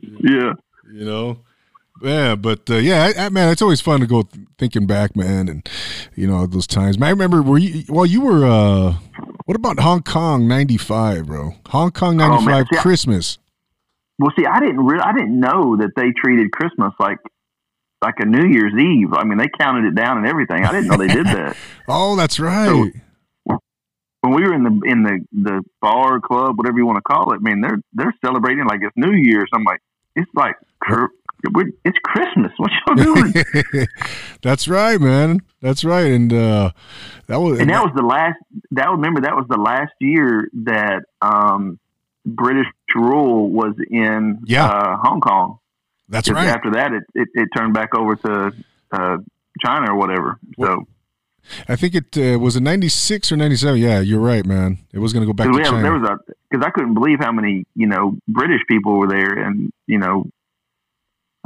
[0.00, 0.52] yeah.
[0.92, 1.40] You know.
[2.02, 5.16] Yeah, but uh, yeah, I, I, man, it's always fun to go th- thinking back,
[5.16, 5.68] man, and
[6.14, 6.98] you know those times.
[6.98, 7.84] Man, I remember were you?
[7.88, 8.44] Well, you were.
[8.44, 8.94] uh
[9.46, 11.54] What about Hong Kong '95, bro?
[11.68, 13.38] Hong Kong '95 oh, Christmas.
[14.18, 14.84] well, see, I didn't.
[14.84, 17.18] Re- I didn't know that they treated Christmas like
[18.02, 19.12] like a New Year's Eve.
[19.12, 20.64] I mean, they counted it down and everything.
[20.64, 21.56] I didn't know they did that.
[21.88, 22.92] oh, that's right.
[23.46, 23.58] So,
[24.22, 27.32] when we were in the in the the bar club, whatever you want to call
[27.32, 29.48] it, man, they're they're celebrating like it's New Year's.
[29.54, 29.80] I'm like,
[30.16, 30.56] it's like
[31.84, 32.52] it's Christmas.
[32.56, 33.34] What y'all doing?
[34.42, 35.40] That's right, man.
[35.60, 36.10] That's right.
[36.10, 36.70] And uh,
[37.26, 38.38] that was and that was the last.
[38.72, 41.78] That remember that was the last year that um,
[42.24, 44.66] British rule was in yeah.
[44.66, 45.58] uh, Hong Kong.
[46.08, 46.48] That's right.
[46.48, 48.52] After that, it, it, it, turned back over to
[48.92, 49.18] uh,
[49.64, 50.38] China or whatever.
[50.60, 50.86] So.
[51.68, 53.80] I think it uh, was a '96 or '97.
[53.80, 54.78] Yeah, you're right, man.
[54.92, 55.82] It was going to go back to have, China.
[55.82, 59.32] There was a because I couldn't believe how many you know British people were there,
[59.32, 60.26] and you know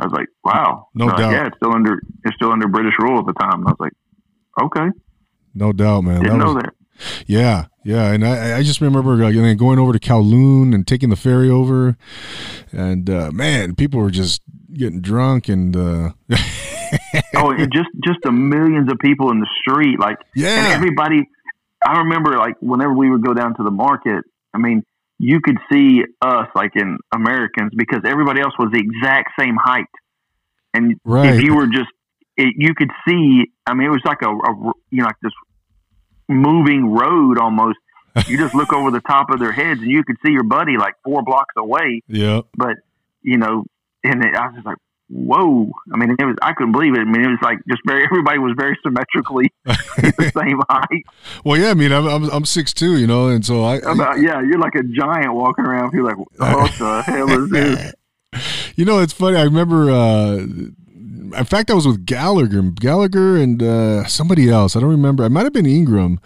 [0.01, 0.89] I was like, wow.
[0.95, 1.21] No doubt.
[1.21, 3.67] Like, yeah, it's still under it's still under British rule at the time.
[3.67, 3.93] I was like,
[4.63, 4.87] okay.
[5.55, 6.23] No doubt, man.
[6.23, 6.75] Didn't that know was, that.
[7.27, 11.17] Yeah, yeah, and I, I just remember like, going over to Kowloon and taking the
[11.17, 11.97] ferry over,
[12.73, 15.75] and uh, man, people were just getting drunk and.
[15.75, 16.11] Uh,
[17.37, 21.29] oh, and just just the millions of people in the street, like yeah, and everybody.
[21.85, 24.25] I remember like whenever we would go down to the market.
[24.53, 24.85] I mean,
[25.23, 29.85] you could see us like in Americans because everybody else was the exact same height.
[30.73, 31.35] And right.
[31.35, 31.91] if you were just,
[32.39, 35.33] it, you could see, I mean, it was like a, a, you know, like this
[36.27, 37.77] moving road almost.
[38.29, 40.79] you just look over the top of their heads and you could see your buddy
[40.79, 42.01] like four blocks away.
[42.09, 42.41] Yeah.
[42.57, 42.77] But,
[43.21, 43.65] you know,
[44.03, 44.79] and it, I was just like,
[45.11, 45.71] whoa.
[45.93, 47.01] I mean, it was, I couldn't believe it.
[47.01, 51.05] I mean, it was like just very, everybody was very symmetrically the same height.
[51.45, 54.41] Well, yeah, I mean, I'm, I'm, I'm 6'2", you know, and so I, About, yeah,
[54.41, 55.93] you're like a giant walking around.
[55.93, 57.95] You're like, what the hell is this?
[58.77, 59.37] You know, it's funny.
[59.37, 64.77] I remember, uh, in fact, I was with Gallagher, Gallagher and uh, somebody else.
[64.77, 65.25] I don't remember.
[65.25, 66.21] It might have been Ingram.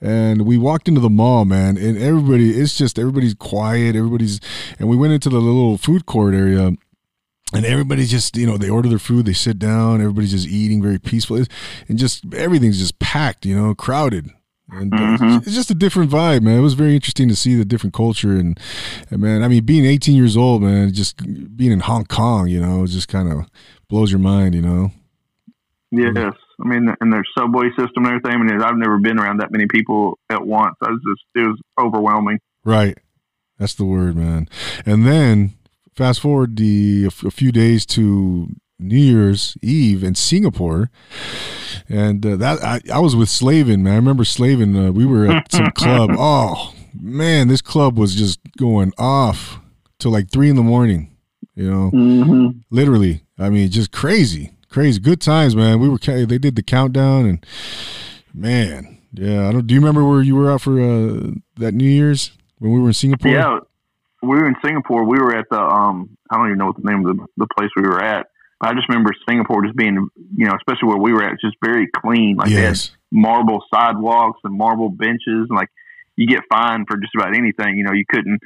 [0.00, 3.96] And we walked into the mall, man, and everybody, it's just everybody's quiet.
[3.96, 4.38] Everybody's,
[4.78, 6.76] and we went into the little food court area
[7.54, 10.82] and everybody's just you know they order their food they sit down everybody's just eating
[10.82, 11.36] very peaceful.
[11.88, 14.30] And just everything's just packed you know crowded.
[14.70, 15.36] And uh, mm-hmm.
[15.38, 16.58] it's just a different vibe man.
[16.58, 18.32] It was very interesting to see the different culture.
[18.32, 18.60] And,
[19.10, 21.16] and man i mean being 18 years old man just
[21.56, 23.46] being in hong kong you know just kind of
[23.88, 24.90] blows your mind you know?
[25.90, 26.34] Yes.
[26.62, 28.32] I mean and their subway system and everything.
[28.32, 30.74] I mean, i've never been around that many people at once.
[30.82, 32.40] I was just it was overwhelming.
[32.64, 32.98] Right.
[33.58, 34.48] That's the word man.
[34.84, 35.54] And then
[35.98, 40.90] fast forward the a few days to New Year's Eve in Singapore,
[41.88, 43.82] and uh, that I, I, was with Slavin.
[43.82, 44.76] Man, I remember Slavin.
[44.76, 46.10] Uh, we were at some club.
[46.16, 49.58] Oh man, this club was just going off
[49.98, 51.16] till like three in the morning.
[51.56, 52.58] You know, mm-hmm.
[52.70, 53.24] literally.
[53.36, 55.00] I mean, just crazy, crazy.
[55.00, 55.80] Good times, man.
[55.80, 57.46] We were they did the countdown, and
[58.32, 59.48] man, yeah.
[59.48, 59.66] I don't.
[59.66, 62.88] Do you remember where you were out for uh, that New Year's when we were
[62.88, 63.32] in Singapore?
[63.32, 63.58] Yeah,
[64.22, 65.04] we were in Singapore.
[65.04, 67.46] We were at the um, I don't even know what the name of the, the
[67.56, 68.26] place we were at.
[68.60, 71.88] I just remember Singapore just being, you know, especially where we were at, just very
[72.04, 72.36] clean.
[72.36, 72.90] Like yes.
[73.12, 75.68] marble sidewalks and marble benches, and like
[76.16, 77.76] you get fined for just about anything.
[77.76, 78.40] You know, you couldn't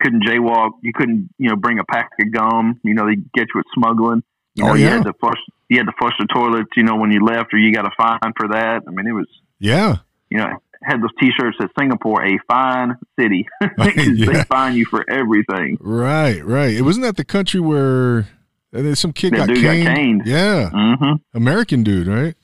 [0.00, 0.70] couldn't jaywalk.
[0.82, 2.80] You couldn't, you know, bring a pack of gum.
[2.82, 4.22] You know, they get you with smuggling.
[4.54, 4.84] You oh, yeah.
[4.84, 5.38] you had to flush.
[5.68, 6.70] You had to flush the toilets.
[6.76, 8.82] You know, when you left, or you got a fine for that.
[8.86, 9.28] I mean, it was.
[9.58, 9.96] Yeah.
[10.30, 13.46] You know, had those T-shirts that Singapore a fine city.
[13.78, 14.32] yeah.
[14.32, 15.78] They fine you for everything.
[15.80, 16.72] Right, right.
[16.72, 18.28] It wasn't that the country where
[18.74, 19.62] uh, some kid got, caned?
[19.62, 20.22] got caned.
[20.26, 21.36] Yeah, mm-hmm.
[21.36, 22.34] American dude, right?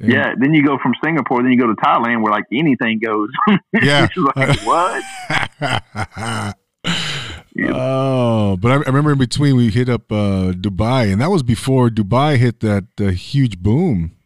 [0.00, 0.08] Yeah.
[0.08, 0.34] yeah.
[0.38, 3.28] Then you go from Singapore, then you go to Thailand, where like anything goes.
[3.72, 4.08] yeah.
[4.36, 5.04] like, what?
[7.68, 11.42] Oh, but I, I, remember in between we hit up uh, Dubai, and that was
[11.42, 14.16] before Dubai hit that uh, huge boom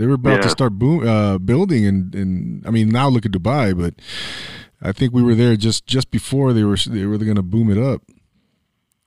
[0.00, 0.40] they were about yeah.
[0.40, 3.92] to start boom, uh, building, and, and I mean now look at Dubai, but
[4.80, 7.70] I think we were there just just before they were they were going to boom
[7.70, 8.00] it up.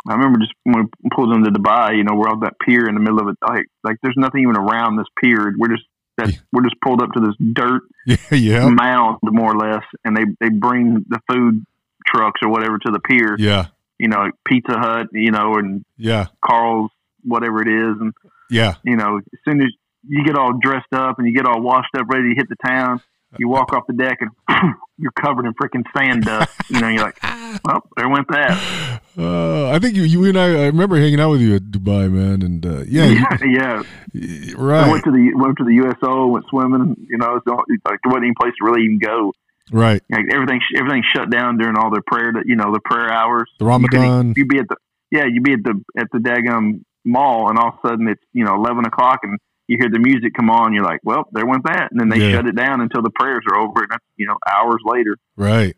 [0.07, 2.93] I remember just when we pulled into Dubai, you know, we're on that pier in
[2.93, 3.37] the middle of it.
[3.41, 5.55] Like, like there's nothing even around this pier.
[5.57, 5.83] We're just
[6.17, 6.37] that Yeah.
[6.51, 10.25] we're just pulled up to this dirt Yeah, yeah, mound, more or less, and they
[10.39, 11.65] they bring the food
[12.05, 13.35] trucks or whatever to the pier.
[13.39, 16.91] yeah, You know, like Pizza Hut, you know, and yeah, Carl's,
[17.23, 18.13] whatever it is, and
[18.51, 18.75] yeah.
[18.83, 19.73] you know, as soon as
[20.07, 22.55] you get all dressed up and you get all washed up, ready to hit the
[22.65, 23.01] town,
[23.37, 24.29] you walk off the deck and
[24.97, 26.51] you're covered in freaking sand dust.
[26.69, 27.17] You know, you're like,
[27.65, 29.01] well, there went that.
[29.17, 32.11] Uh, I think you, you and I, I remember hanging out with you at Dubai,
[32.11, 33.05] man, and uh, yeah,
[33.43, 33.83] yeah.
[34.13, 36.95] you- I right, went to the went to the USO, went swimming.
[37.09, 39.33] You know, so, like there wasn't any place to really even go.
[39.71, 40.01] right.
[40.11, 42.31] Like everything, everything shut down during all their prayer.
[42.33, 43.49] That You know, the prayer hours.
[43.59, 44.33] The Ramadan.
[44.37, 44.75] You'd be at the
[45.11, 48.21] yeah, you'd be at the at the daggum mall, and all of a sudden it's
[48.33, 49.39] you know eleven o'clock, and
[49.73, 50.73] you hear the music come on.
[50.73, 52.31] You're like, well, there went that, and then they Yeah.
[52.37, 55.17] shut it down until the prayers are over, and that's you know hours later.
[55.35, 55.75] Right.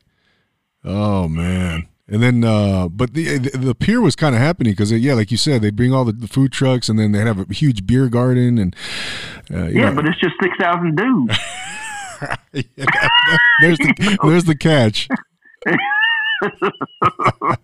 [0.84, 1.88] Oh man.
[2.08, 5.38] And then, uh, but the the, pier was kind of happening because, yeah, like you
[5.38, 8.10] said, they'd bring all the, the food trucks, and then they'd have a huge beer
[8.10, 8.76] garden, and
[9.52, 11.36] uh, Yeah, know- but it's just six thousand dudes.
[12.52, 15.08] there's the there's the catch.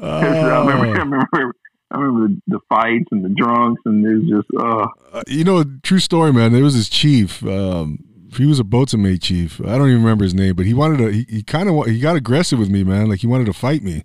[0.00, 1.54] I remember, I remember,
[1.92, 5.44] I remember the, the fights and the drunks, and it was just, uh, uh, you
[5.44, 6.52] know, true story, man.
[6.52, 7.44] There was this chief.
[7.44, 7.98] Um,
[8.36, 9.60] he was a boatswain chief.
[9.60, 11.08] I don't even remember his name, but he wanted to.
[11.08, 13.08] He, he kind of he got aggressive with me, man.
[13.08, 14.04] Like he wanted to fight me,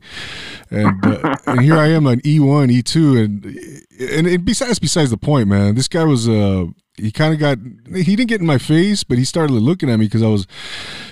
[0.69, 3.45] and uh, and here I am on E one, E two, and
[3.99, 5.75] and and besides besides the point, man.
[5.75, 6.65] This guy was uh
[6.97, 7.57] he kind of got
[7.95, 10.47] he didn't get in my face, but he started looking at me because I was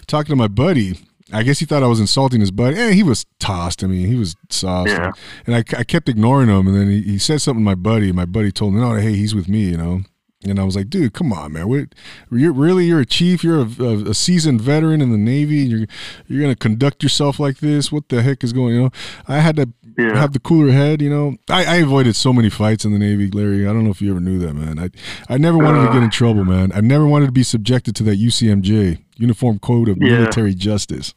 [0.08, 1.00] talking to my buddy.
[1.34, 2.80] I guess he thought I was insulting his buddy.
[2.80, 3.84] And he was tossed.
[3.84, 4.92] I mean, he was sauced.
[4.92, 5.12] Yeah.
[5.46, 6.68] And I, I kept ignoring him.
[6.68, 8.08] And then he, he said something to my buddy.
[8.08, 10.02] And my buddy told me, no, hey, he's with me, you know.
[10.44, 11.68] And I was like, dude, come on, man.
[11.68, 11.96] What,
[12.32, 13.44] you're really you're a chief.
[13.44, 15.62] You're a, a, a seasoned veteran in the Navy.
[15.62, 15.88] And you're
[16.28, 17.92] you're gonna conduct yourself like this.
[17.92, 18.76] What the heck is going?
[18.76, 18.90] You know,
[19.28, 20.16] I had to yeah.
[20.16, 21.02] have the cooler head.
[21.02, 23.66] You know, I, I avoided so many fights in the Navy, Larry.
[23.66, 24.78] I don't know if you ever knew that, man.
[24.78, 24.90] I
[25.34, 26.12] I never wanted to get in uh.
[26.12, 26.72] trouble, man.
[26.76, 30.10] I never wanted to be subjected to that UCMJ Uniform Code of Yeah.
[30.20, 31.14] Military Justice.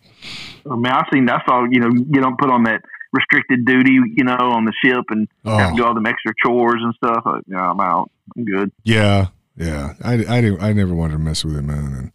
[0.71, 1.67] I mean, I've seen that's all.
[1.71, 2.83] You know, get on put on that
[3.13, 3.99] restricted duty.
[4.17, 5.71] You know, on the ship and have Oh.
[5.71, 7.23] to do all them extra chores and stuff.
[7.27, 8.11] Like, yeah, I'm out.
[8.37, 8.71] I'm good.
[8.85, 9.95] Yeah, yeah.
[10.05, 10.61] I, I didn't.
[10.63, 11.95] I never wanted to mess with it, man.
[11.95, 12.13] And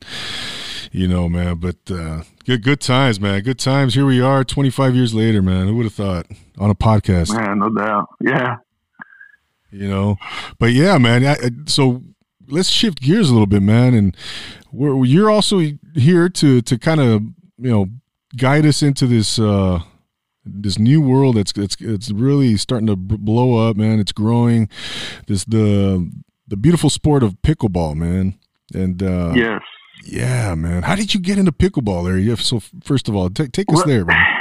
[0.91, 1.55] you know, man.
[1.57, 3.41] But uh, good good times, man.
[3.41, 3.95] Good times.
[3.95, 5.67] Here we are, 25 years later, man.
[5.67, 6.27] Who would have thought
[6.59, 7.35] on a podcast?
[7.35, 8.09] Man, no doubt.
[8.21, 8.57] Yeah.
[9.71, 10.17] You know,
[10.59, 11.25] but yeah, man.
[11.25, 12.03] I, I- so
[12.47, 13.95] let's shift gears a little bit, man.
[13.95, 14.15] And
[14.73, 15.61] we're, you're also
[15.95, 17.21] here to to kind of
[17.57, 17.87] you know
[18.35, 19.39] guide us into this.
[19.39, 19.79] uh
[20.45, 23.99] this new world that's it's it's really starting to blow up, man.
[23.99, 24.67] It's growing.
[25.27, 26.11] This the
[26.47, 28.37] the beautiful sport of pickleball, man.
[28.73, 29.61] And uh, yes.
[30.03, 30.83] yeah, man.
[30.83, 32.23] How did you get into pickleball?
[32.23, 34.17] Yeah, so first of all, take take us Well- there, man.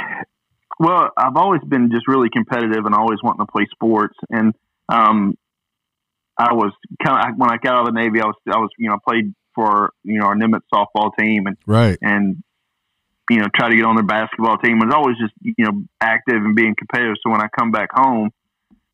[0.79, 4.15] Well, I've always been just really competitive and always wanting to play sports.
[4.31, 4.53] And
[4.89, 5.37] um,
[6.37, 6.73] I was
[7.05, 8.95] kind of when I got out of the Navy, I was I was you know
[8.95, 11.97] I played for you know our Nimitz softball team and Right.
[12.01, 12.43] and
[13.29, 14.81] you know try to get on their basketball team.
[14.81, 17.15] I was always just you know active and being competitive.
[17.23, 18.31] So when I come back home,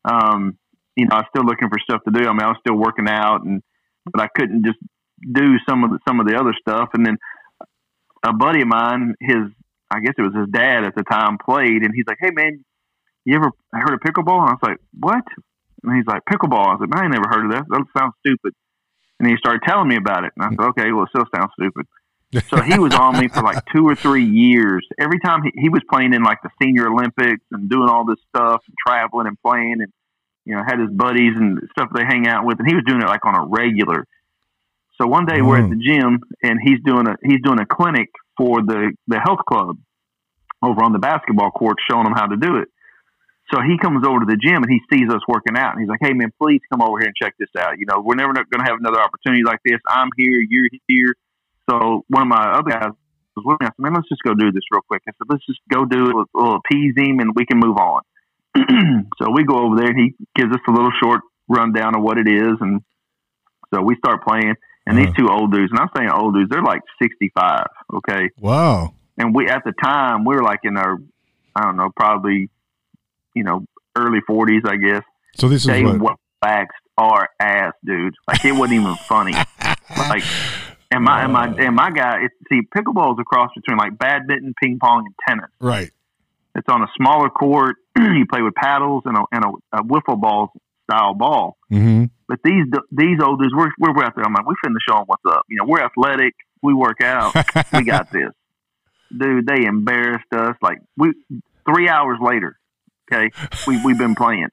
[0.04, 0.58] um,
[0.96, 2.28] you know I was still looking for stuff to do.
[2.28, 3.62] I mean I was still working out and
[4.10, 4.78] but I couldn't just
[5.20, 6.90] do some of the some of the other stuff.
[6.94, 7.18] And then
[8.22, 9.48] a buddy of mine, his
[9.90, 12.64] I guess it was his dad at the time, played, and he's like, "Hey man,
[13.24, 15.24] you ever heard of pickleball?" And I was like, "What?"
[15.82, 17.64] And he's like, "Pickleball." I was like, "Man, "I ain't never heard of that.
[17.68, 18.54] That sounds stupid."
[19.20, 21.52] And he started telling me about it, and I said, "Okay, well, it still sounds
[21.60, 21.86] stupid."
[22.48, 24.86] so he was on me for like two or three years.
[24.98, 28.18] Every time he, he was playing in like the senior Olympics and doing all this
[28.34, 29.92] stuff and traveling and playing and
[30.46, 33.02] you know had his buddies and stuff they hang out with, and he was doing
[33.02, 34.06] it like on a regular.
[35.00, 35.70] So one day we're at Mm.
[35.70, 39.76] the gym and he's doing a he's doing a clinic for the the health club
[40.62, 42.68] over on the basketball court, showing them how to do it.
[43.52, 45.88] So he comes over to the gym and he sees us working out and he's
[45.88, 47.78] like, "Hey man, please come over here and check this out.
[47.78, 49.80] You know, we're never going to have another opportunity like this.
[49.88, 51.14] I'm here, you're here."
[51.68, 52.90] So one of my other guys
[53.36, 53.66] was with me.
[53.66, 55.84] I said, "Man, let's just go do this real quick." I said, "Let's just go
[55.84, 56.14] do it.
[56.14, 58.02] We'll, we'll appease him and we can move on."
[59.18, 62.18] so we go over there and he gives us a little short rundown of what
[62.18, 62.82] it is, and
[63.74, 64.54] so we start playing.
[64.86, 65.06] And Uh-huh.
[65.06, 67.66] these two old dudes, and I'm saying old dudes, they're like 65.
[67.94, 68.94] Okay, Wow.
[69.18, 70.98] and we at the time we were like in our,
[71.54, 72.48] I don't know, probably,
[73.34, 73.64] you know,
[73.96, 75.02] early 40s, I guess.
[75.36, 76.16] So this is what.
[76.42, 78.14] waxed our ass, dude.
[78.28, 79.34] Like it wasn't even funny.
[79.98, 80.22] Like,
[80.92, 83.98] and my and my and my guy, it's see, pickleball is a cross between like
[83.98, 85.50] badminton, ping pong, and tennis.
[85.58, 85.90] Right.
[86.54, 87.76] It's on a smaller court.
[87.96, 90.52] you play with paddles and a and a, a wiffle ball
[90.84, 91.56] style ball.
[91.72, 92.04] Mm-hmm.
[92.28, 94.24] But these these old dudes, we're we're out there.
[94.24, 95.44] I'm like, we finna show them what's up.
[95.48, 96.34] You know, we're athletic.
[96.62, 97.34] We work out.
[97.72, 98.30] we got this,
[99.16, 99.46] dude.
[99.46, 100.54] They embarrassed us.
[100.62, 101.14] Like we
[101.66, 102.59] three hours later,
[103.12, 103.30] Okay,
[103.66, 104.48] we we've been playing,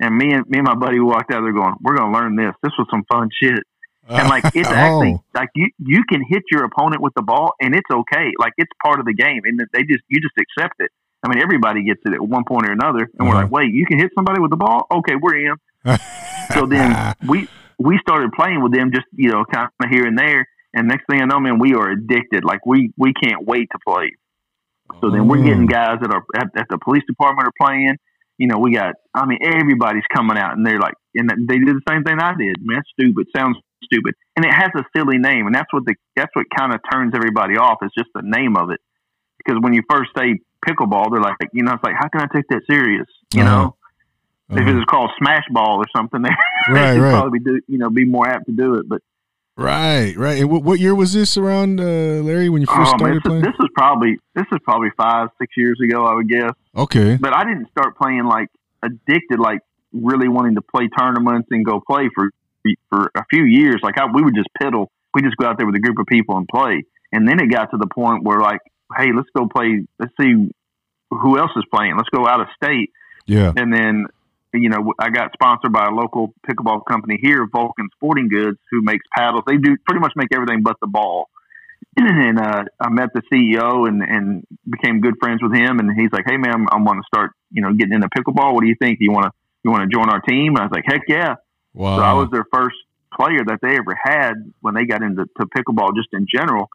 [0.00, 2.36] and me and me and my buddy walked out there going, "We're going to learn
[2.36, 2.52] this.
[2.62, 3.60] This was some fun shit."
[4.08, 4.74] And like it's Oh.
[4.74, 8.32] actually like you you can hit your opponent with the ball, and it's okay.
[8.38, 10.90] Like it's part of the game, and they just you just accept it.
[11.22, 13.42] I mean, everybody gets it at one point or another, and we're Uh-huh.
[13.42, 14.86] like, "Wait, you can hit somebody with the ball?
[14.90, 15.56] Okay, we're in."
[16.54, 17.46] So then we
[17.78, 21.04] we started playing with them just you know kind of here and there, and next
[21.08, 22.42] thing I know, man, we are addicted.
[22.44, 24.10] Like we we can't wait to play.
[25.00, 25.66] So then we're getting Oh.
[25.66, 27.96] guys that are at, at the police department are playing.
[28.38, 28.94] You know, we got.
[29.14, 32.32] I mean, everybody's coming out, and they're like, and they did the same thing I
[32.34, 32.56] did.
[32.60, 33.26] Man, that's stupid.
[33.36, 36.72] Sounds stupid, and it has a silly name, and that's what the that's what kind
[36.72, 37.78] of turns everybody off.
[37.82, 38.80] It's just the name of it.
[39.38, 42.26] Because when you first say pickleball, they're like, you know, it's like, how can I
[42.34, 43.06] take that serious?
[43.34, 43.50] You Uh-huh.
[43.50, 43.76] know,
[44.50, 44.74] if it Uh-huh.
[44.76, 46.30] was called smash ball or something, they
[46.72, 47.10] Right, they'd right.
[47.12, 48.88] probably be do, you know be more apt to do it.
[48.88, 49.00] But
[49.60, 50.40] Right, right.
[50.40, 53.42] And what, what year was this around, uh, Larry, when you first man, started playing?
[53.42, 56.52] this was probably this is probably five six years ago, I would guess.
[56.74, 57.16] Okay.
[57.16, 58.48] But I didn't start playing like
[58.82, 59.60] addicted, like
[59.92, 62.30] really wanting to play tournaments and go play for
[62.88, 63.80] for a few years.
[63.82, 64.86] Like I, we would just piddle.
[65.12, 66.84] We just go out there with a group of people and play.
[67.12, 68.60] And then it got to the point where like,
[68.96, 69.86] hey, let's go play.
[69.98, 70.50] Let's see
[71.10, 71.96] who else is playing.
[71.98, 72.92] Let's go out of state.
[73.26, 73.52] Yeah.
[73.54, 74.06] And then,
[74.52, 78.82] you know, I got sponsored by a local pickleball company here, Vulcan Sporting Goods, who
[78.82, 79.44] makes paddles.
[79.46, 81.28] They do pretty much make everything but the ball.
[81.96, 85.80] And uh, I met the CEO and, and became good friends with him.
[85.80, 88.54] And he's like, "Hey, man, I want to start, you know, getting into pickleball.
[88.54, 88.98] What do you think?
[89.00, 89.32] You want to
[89.64, 91.34] you want to join our team?" And I was like, "Heck yeah!"
[91.74, 91.96] Wow.
[91.96, 92.76] So I was their first
[93.12, 96.68] player that they ever had when they got into to pickleball, just in general.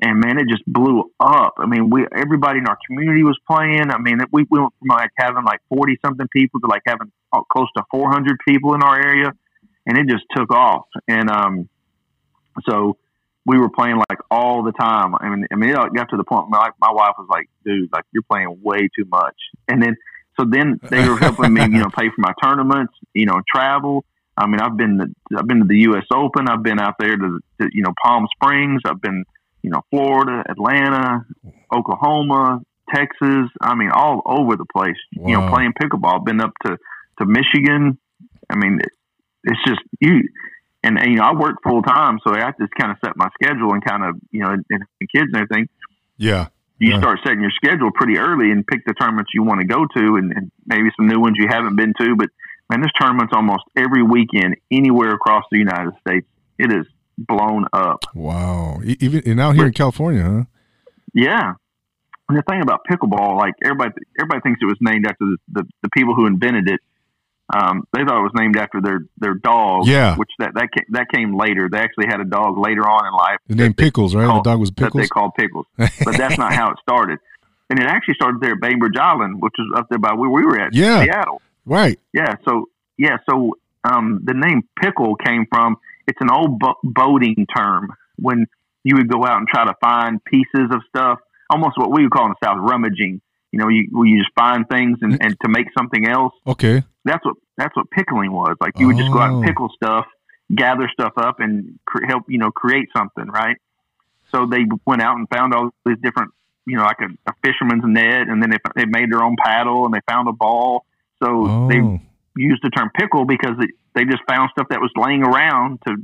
[0.00, 1.54] And man, it just blew up.
[1.58, 3.90] I mean, we everybody in our community was playing.
[3.90, 7.40] I mean, we went from like having like forty something people to like having uh,
[7.52, 9.32] close to four hundred people in our area,
[9.86, 10.86] and it just took off.
[11.08, 11.68] And um,
[12.68, 12.96] so
[13.44, 15.14] we were playing like all the time.
[15.16, 17.90] I mean, I mean, it got to the point like my wife was like, "Dude,
[17.92, 19.96] like you're playing way too much." And then
[20.38, 24.04] so then they were helping me, you know, pay for my tournaments, you know, travel.
[24.36, 26.04] I mean, I've been to, I've been to the U.S.
[26.12, 26.48] Open.
[26.48, 28.82] I've been out there to, to you know Palm Springs.
[28.84, 29.24] I've been
[29.62, 31.26] you know Florida, Atlanta,
[31.74, 32.60] Oklahoma,
[32.94, 33.50] Texas.
[33.60, 34.96] I mean, all over the place.
[35.12, 36.24] You know, playing pickleball.
[36.24, 36.76] Been up to
[37.18, 37.98] to Michigan.
[38.50, 38.90] I mean, it,
[39.44, 40.28] it's just you.
[40.84, 43.28] And, and, you know, I work full time, so I just kind of set my
[43.34, 45.68] schedule and kind of you know, and, and the kids and everything
[46.18, 46.48] yeah.
[46.78, 47.00] you Right.
[47.00, 50.16] start setting your schedule pretty early and pick the tournaments you want to go to
[50.16, 52.16] and, and maybe some new ones you haven't been to.
[52.16, 52.28] But
[52.70, 56.26] man, there's tournaments almost every weekend anywhere across the United States.
[56.58, 56.86] It is
[57.18, 58.04] blown up.
[58.14, 58.80] Wow.
[58.84, 60.44] Even and out here in California, huh?
[61.14, 61.54] Yeah.
[62.28, 65.64] And the thing about pickleball, like everybody, everybody thinks it was named after the, the,
[65.82, 66.80] the people who invented it.
[67.54, 70.16] Um, they thought it was named after their, their dog, Yeah.
[70.16, 71.68] which that, that, came, that came later.
[71.72, 73.38] They actually had a dog later on in life.
[73.48, 74.26] The name Pickles, right?
[74.26, 75.08] called- the dog was that they Pickles.
[75.08, 75.66] called Pickles.
[75.78, 77.18] but that's not how it started.
[77.70, 80.42] And it actually started there at Bainbridge Island, which is up there by where we
[80.44, 81.02] were at, Yeah.
[81.04, 81.40] Seattle.
[81.64, 81.98] right.
[82.12, 82.34] Yeah.
[82.46, 83.16] So yeah.
[83.28, 85.76] So um, the name pickle came from
[86.08, 88.46] it's an old bo- boating term when
[88.82, 91.18] you would go out and try to find pieces of stuff,
[91.50, 93.20] almost what we would call in the South rummaging.
[93.52, 96.32] You know, you you just find things and, and to make something else.
[96.46, 96.82] Okay.
[97.04, 98.56] That's what that's what pickling was.
[98.60, 99.46] Like you would just go out and Oh.
[99.46, 100.06] pickle stuff,
[100.54, 103.56] gather stuff up, and cre- help you know create something, right?
[104.32, 106.32] So they went out and found all these different,
[106.66, 109.86] you know, like a, a fisherman's net, and then they they made their own paddle,
[109.86, 110.84] and they found a ball.
[111.22, 111.98] So they Oh.
[112.36, 115.96] used the term pickle because it, they just found stuff that was laying around to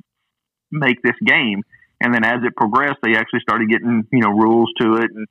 [0.73, 1.63] make this game.
[2.01, 5.27] And then as it progressed, they actually started getting you know rules to it, and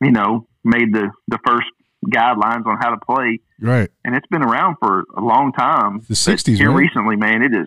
[0.00, 1.66] you know made the the first
[2.06, 3.88] guidelines on how to play Right.
[4.04, 6.00] and it's been around for a long time.
[6.06, 6.76] The 60s, here right?
[6.76, 7.66] recently, man, it is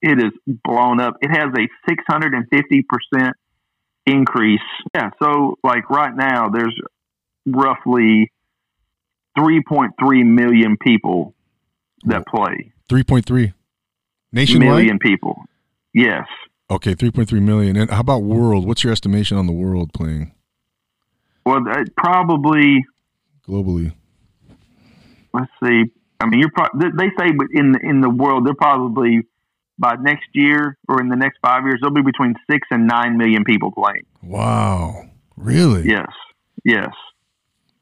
[0.00, 0.32] it is
[0.64, 1.14] blown up.
[1.20, 3.34] It has a six hundred and fifty percent
[4.06, 4.60] increase.
[4.94, 6.74] Yeah, so like right now, there's
[7.46, 8.32] roughly
[9.38, 11.34] three point three million people
[12.04, 12.72] that play.
[12.88, 13.52] Three point three.
[14.36, 14.68] Nationwide.
[14.68, 15.42] Million people.
[15.92, 16.26] Yes.
[16.70, 17.76] Okay, three point three million.
[17.76, 18.66] And how about world?
[18.66, 20.32] What's your estimation on the world playing
[21.44, 22.84] Well, that probably
[23.48, 23.92] globally?
[25.32, 25.84] let's see.
[26.20, 29.22] I mean, you're pro- they they say in the, in the world they're probably
[29.78, 33.16] by next year or in the next five years there'll be between six and nine
[33.18, 34.06] million people playing.
[34.22, 35.04] Wow.
[35.36, 35.86] Really?
[35.88, 36.08] Yes,
[36.64, 36.88] yes,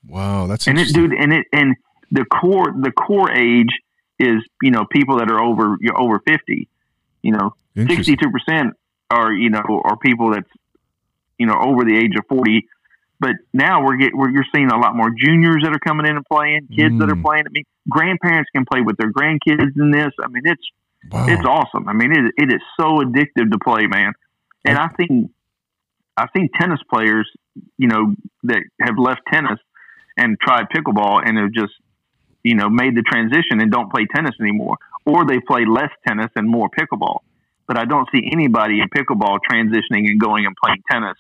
[0.06, 0.46] Wow.
[0.48, 1.76] That's and it, dude, and it and
[2.10, 3.70] the core the core age
[4.18, 6.68] is you know people that are over you're over fifty.
[7.22, 7.54] You know,
[7.88, 8.74] sixty two percent
[9.10, 10.50] are you know are people that's
[11.38, 12.66] you know over the age of forty.
[13.20, 16.16] But now we're get we're, you're seeing a lot more juniors that are coming in
[16.16, 17.22] and playing, kids that are Mm.
[17.22, 17.44] playing.
[17.46, 20.12] I mean, grandparents can play with their grandkids in this.
[20.22, 20.62] I mean, it's
[21.10, 21.26] Wow.
[21.28, 21.88] it's awesome.
[21.88, 24.12] I mean, it it is so addictive to play, man.
[24.64, 25.30] And I think
[26.16, 27.30] I've seen tennis players,
[27.78, 29.58] you know, that have left tennis
[30.16, 31.72] and tried pickleball and have just
[32.44, 36.30] you know, made the transition and don't play tennis anymore, or they play less tennis
[36.36, 37.20] and more pickleball.
[37.66, 41.16] But I don't see anybody in pickleball transitioning and going and playing tennis.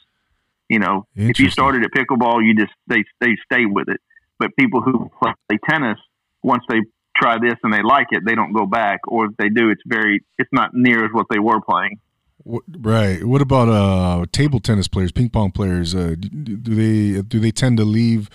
[0.68, 4.00] You know, if you started at pickleball, you just they they stay with it.
[4.38, 5.98] But people who play tennis,
[6.42, 6.80] once they
[7.16, 9.82] try this and they like it, they don't go back, or if they do, it's
[9.86, 11.98] very it's not near as what they were playing.
[12.44, 13.24] What, right.
[13.24, 15.94] What about uh table tennis players, ping pong players?
[15.94, 18.28] Uh, do, do they do they tend to leave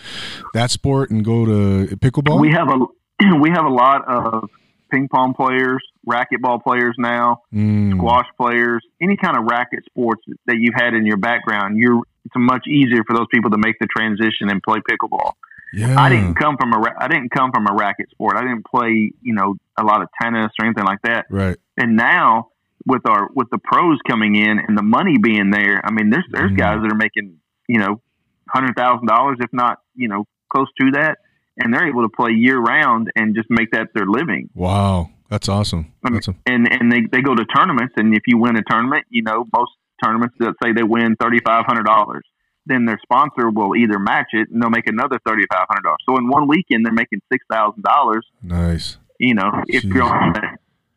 [0.54, 2.40] that sport and go to pickleball?
[2.40, 4.50] We have a we have a lot of
[4.92, 10.58] ping pong players, racquetball players now, Mm, squash players, any kind of racket sports that
[10.58, 11.78] you've had in your background.
[11.78, 15.34] You're it's much easier for those people to make the transition and play pickleball.
[15.74, 16.00] yeah.
[16.00, 18.36] I didn't come from a I didn't come from a racket sport.
[18.38, 21.28] I didn't play you know a lot of tennis or anything like that.
[21.30, 21.58] Right.
[21.78, 22.48] And now
[22.86, 26.26] with our with the pros coming in and the money being there, I mean, there's
[26.32, 26.58] there's Mm.
[26.58, 28.02] guys that are making you know
[28.50, 31.20] hundred thousand dollars, if not you know close to that,
[31.58, 34.50] and they're able to play year round and just make that their living.
[34.56, 35.10] Wow.
[35.30, 35.92] That's awesome.
[36.04, 38.56] I mean, That's a, and and they, they go to tournaments, and if you win
[38.56, 39.72] a tournament, you know most
[40.04, 42.24] tournaments that say they win thirty five hundred dollars,
[42.66, 46.00] then their sponsor will either match it and they'll make another thirty five hundred dollars.
[46.10, 48.26] So in one weekend, they're making six thousand dollars.
[48.42, 48.98] nice.
[49.20, 50.42] You know, if you're on the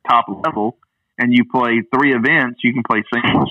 [0.09, 0.78] top level
[1.23, 3.51] and you play three events, you can play singles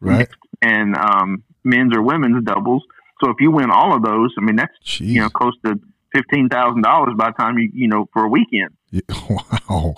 [0.00, 0.28] Right.
[0.62, 2.82] and um, men's or women's doubles.
[3.22, 5.06] So if you win all of those, I mean that's Jeez.
[5.06, 5.80] you know close to
[6.14, 8.70] fifteen thousand dollars by the time you you know for a weekend.
[8.90, 9.00] Yeah,
[9.30, 9.94] wow.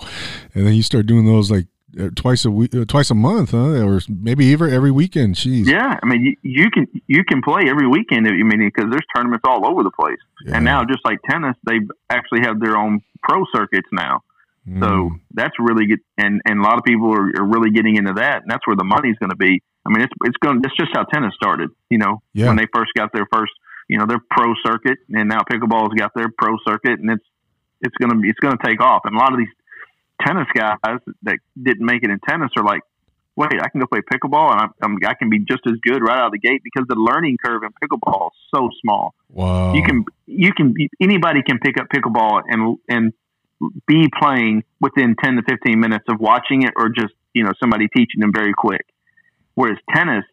[0.53, 1.67] And then you start doing those like
[1.99, 3.83] uh, twice a week, uh, twice a month, huh?
[3.85, 5.35] Or maybe even every weekend.
[5.35, 5.65] Jeez.
[5.67, 8.25] Yeah, I mean, you, you can you can play every weekend.
[8.27, 10.17] I mean, because there's tournaments all over the place.
[10.45, 10.55] Yeah.
[10.55, 11.79] And now, just like tennis, they
[12.09, 14.21] actually have their own pro circuits now.
[14.69, 15.19] So Mm.
[15.33, 18.43] that's really good, and and a lot of people are, are really getting into that,
[18.43, 19.63] and that's where the money's going to be.
[19.85, 20.61] I mean, it's it's going.
[20.63, 21.69] It's just how tennis started.
[21.89, 22.47] You know, Yeah.
[22.47, 23.51] when they first got their first,
[23.87, 27.25] you know, their pro circuit, and now pickleball's got their pro circuit, and it's
[27.81, 29.01] it's going to be it's going to take off.
[29.05, 29.53] And a lot of these
[30.21, 32.81] tennis guys that didn't make it in tennis are like,
[33.35, 36.03] wait, I can go play pickleball, and I, I'm, I can be just as good
[36.03, 39.73] right out of the gate because the learning curve in pickleball is so small wow.
[39.73, 43.13] you can you can anybody can pick up pickleball and and
[43.87, 47.87] be playing within 10 to 15 minutes of watching it or just you know somebody
[47.95, 48.85] teaching them very quick
[49.55, 50.23] whereas tennis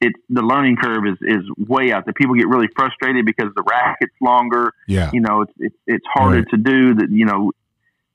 [0.00, 3.62] it the learning curve is is way out there people get really frustrated because the
[3.62, 5.10] racket's longer Yeah.
[5.12, 6.48] you know it's it's, it's harder Right.
[6.50, 7.52] to do that you know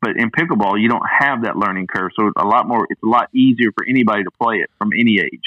[0.02, 3.02] but in pickleball you don't have that learning curve so it's a lot more it's
[3.04, 5.44] a lot easier for anybody to play it from any age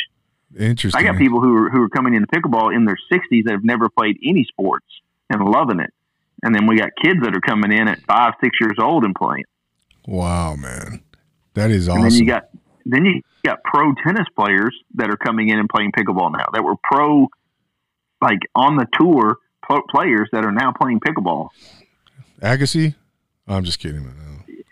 [0.58, 0.98] Interesting.
[1.00, 3.62] I got people who are, who are coming into pickleball in their 60s that have
[3.64, 4.84] never played any sports
[5.28, 5.94] and loving it.
[6.42, 9.14] And then we got kids that are coming in at five, six years old and
[9.14, 9.44] playing.
[10.06, 11.02] Wow, man.
[11.54, 12.04] That is awesome.
[12.04, 12.48] And then you got
[12.86, 16.64] then you got pro tennis players that are coming in and playing pickleball now that
[16.64, 17.28] were pro,
[18.22, 21.48] like on the tour pro players that are now playing pickleball.
[22.40, 22.94] Agassi?
[23.46, 24.04] I'm just kidding.
[24.04, 24.16] man.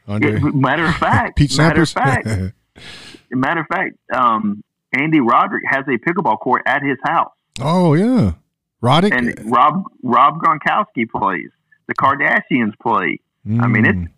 [0.06, 0.40] Andre?
[0.40, 2.26] Matter of fact, Pete matter of fact,
[3.30, 7.32] matter of fact, um, Andy Roderick has a pickleball court at his house.
[7.60, 8.32] oh, yeah.
[8.82, 9.12] Roddick?
[9.12, 11.50] and Rob Rob Gronkowski plays.
[11.88, 13.18] The Kardashians play.
[13.46, 14.04] I mean, Mm.
[14.04, 14.12] it's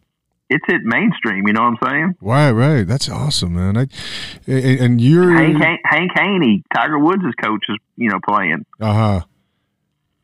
[0.52, 1.46] it's hit mainstream.
[1.46, 2.14] You know what I'm saying?
[2.20, 2.82] Right, right.
[2.86, 3.76] That's awesome, man.
[3.76, 3.86] I,
[4.48, 8.66] and, and you're Hank Han- Hank Haney, Tiger Woods' coach, is you know playing.
[8.80, 9.20] Uh huh.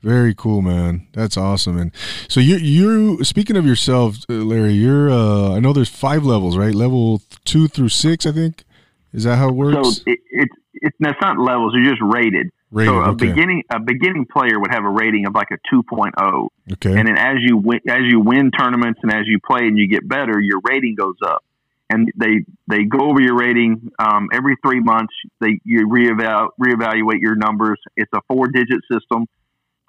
[0.03, 1.07] Very cool, man.
[1.12, 1.76] That's awesome.
[1.78, 1.92] And
[2.28, 6.57] so you you speaking of yourself, uh, Larry, you're uh I know there's five levels,
[6.57, 6.74] right?
[6.74, 8.64] Level two through six, I think.
[9.12, 9.97] Is that how it works?
[9.97, 12.51] So it, it's it's no, it's not levels; You're just rated.
[12.72, 13.28] Rated, so a okay.
[13.28, 16.98] beginning a beginning player would have a rating of like a 2.0, okay.
[16.98, 19.88] and then as you win, as you win tournaments and as you play and you
[19.88, 21.44] get better, your rating goes up.
[21.88, 25.14] And they they go over your rating um, every three months.
[25.40, 27.78] They you reeval reevaluate your numbers.
[27.96, 29.28] It's a four digit system.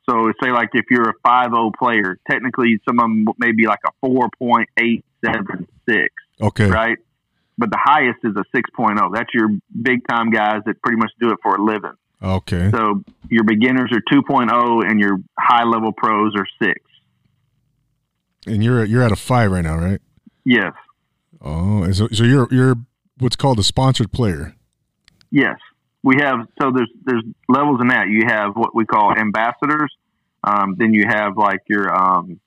[0.09, 3.81] So say like if you're a 5-0 player, technically some of them may be like
[3.85, 6.07] a 4.876,
[6.41, 6.69] okay.
[6.69, 6.97] right?
[7.57, 9.13] But the highest is a 6.0.
[9.13, 9.49] That's your
[9.81, 11.91] big time guys that pretty much do it for a living.
[12.21, 12.71] Okay.
[12.71, 16.79] So your beginners are 2.0 and your high level pros are 6.
[18.47, 19.99] And you're you're at a five right now, right?
[20.45, 20.71] Yes.
[21.41, 22.75] Oh, so so you're you're
[23.19, 24.55] what's called a sponsored player.
[25.31, 25.57] Yes.
[26.01, 28.07] We have so there's there's levels in that.
[28.07, 29.93] You have what we call ambassadors.
[30.45, 32.39] Um, then you have like your um,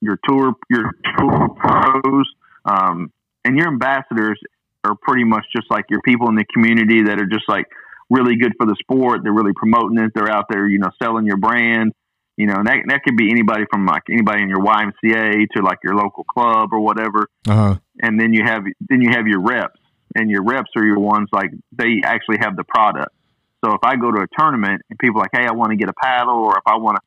[0.00, 2.26] your tour your tour pros.
[2.64, 3.12] Um,
[3.44, 4.40] and your ambassadors
[4.84, 7.66] are pretty much just like your people in the community that are just like
[8.10, 9.20] really good for the sport.
[9.22, 10.12] They're really promoting it.
[10.14, 11.92] They're out there, you know, selling your brand.
[12.36, 15.62] You know, and that that could be anybody from like anybody in your YMCA to
[15.62, 17.28] like your local club or whatever.
[17.46, 17.76] Uh huh.
[18.02, 19.78] And then you have then you have your reps,
[20.16, 23.14] and your reps are your ones like they actually have the product.
[23.64, 25.76] So if I go to a tournament and people are like, hey, I want to
[25.76, 27.02] get a paddle, or if I want to,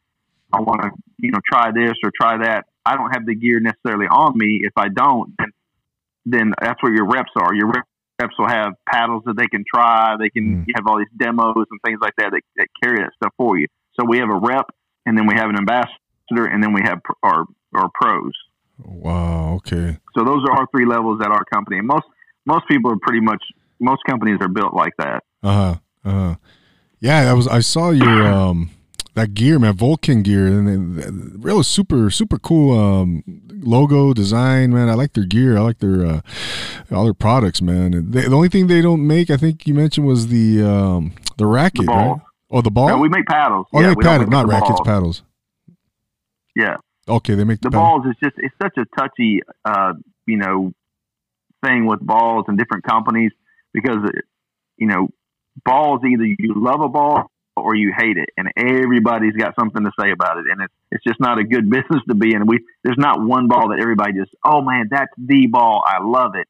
[0.57, 3.59] I want to, you know, try this or try that, I don't have the gear
[3.59, 4.61] necessarily on me.
[4.63, 5.51] If I don't, then
[6.25, 7.53] then that's where your reps are.
[7.53, 7.89] Your reps
[8.39, 10.15] will have paddles that they can try.
[10.17, 10.75] They can Mm.
[10.75, 13.67] have all these demos and things like that, that that carry that stuff for you.
[13.99, 14.65] So we have a rep,
[15.05, 17.45] and then we have an ambassador, and then we have pr- our
[17.75, 18.33] our pros.
[18.79, 19.55] Wow.
[19.55, 19.97] Okay.
[20.17, 21.77] So those are our three levels at our company.
[21.79, 22.05] And most
[22.45, 23.43] most people are pretty much
[23.79, 25.23] most companies are built like that.
[25.43, 25.75] Uh huh.
[26.05, 26.35] Uh huh.
[26.99, 27.47] Yeah, I was.
[27.47, 28.71] I saw your um
[29.17, 34.89] that gear, man, Vulcan gear, and then real super super cool um logo design, man.
[34.89, 35.57] I like their gear.
[35.57, 36.21] I like their uh,
[36.91, 38.11] all their products, man.
[38.11, 41.45] They, the only thing they don't make, I think you mentioned, was the um the
[41.45, 42.21] racket, The right?
[42.49, 42.87] Oh, the ball.
[42.87, 43.67] No, we make paddles.
[43.73, 44.87] oh, yeah, they make paddles, not rackets, balls.
[44.87, 45.23] paddles.
[46.55, 46.77] Yeah,
[47.09, 49.93] Okay, they make the the, balls is just it's such a touchy, uh,
[50.25, 50.73] you know,
[51.65, 53.31] thing with balls and different companies
[53.73, 53.97] because
[54.77, 55.07] you know
[55.65, 57.31] balls either you love a ball
[57.61, 61.03] or you hate it, and everybody's got something to say about it, and it's it's
[61.03, 62.47] just not a good business to be in.
[62.47, 66.35] We there's not one ball that everybody just oh man that's the ball I love
[66.35, 66.47] it.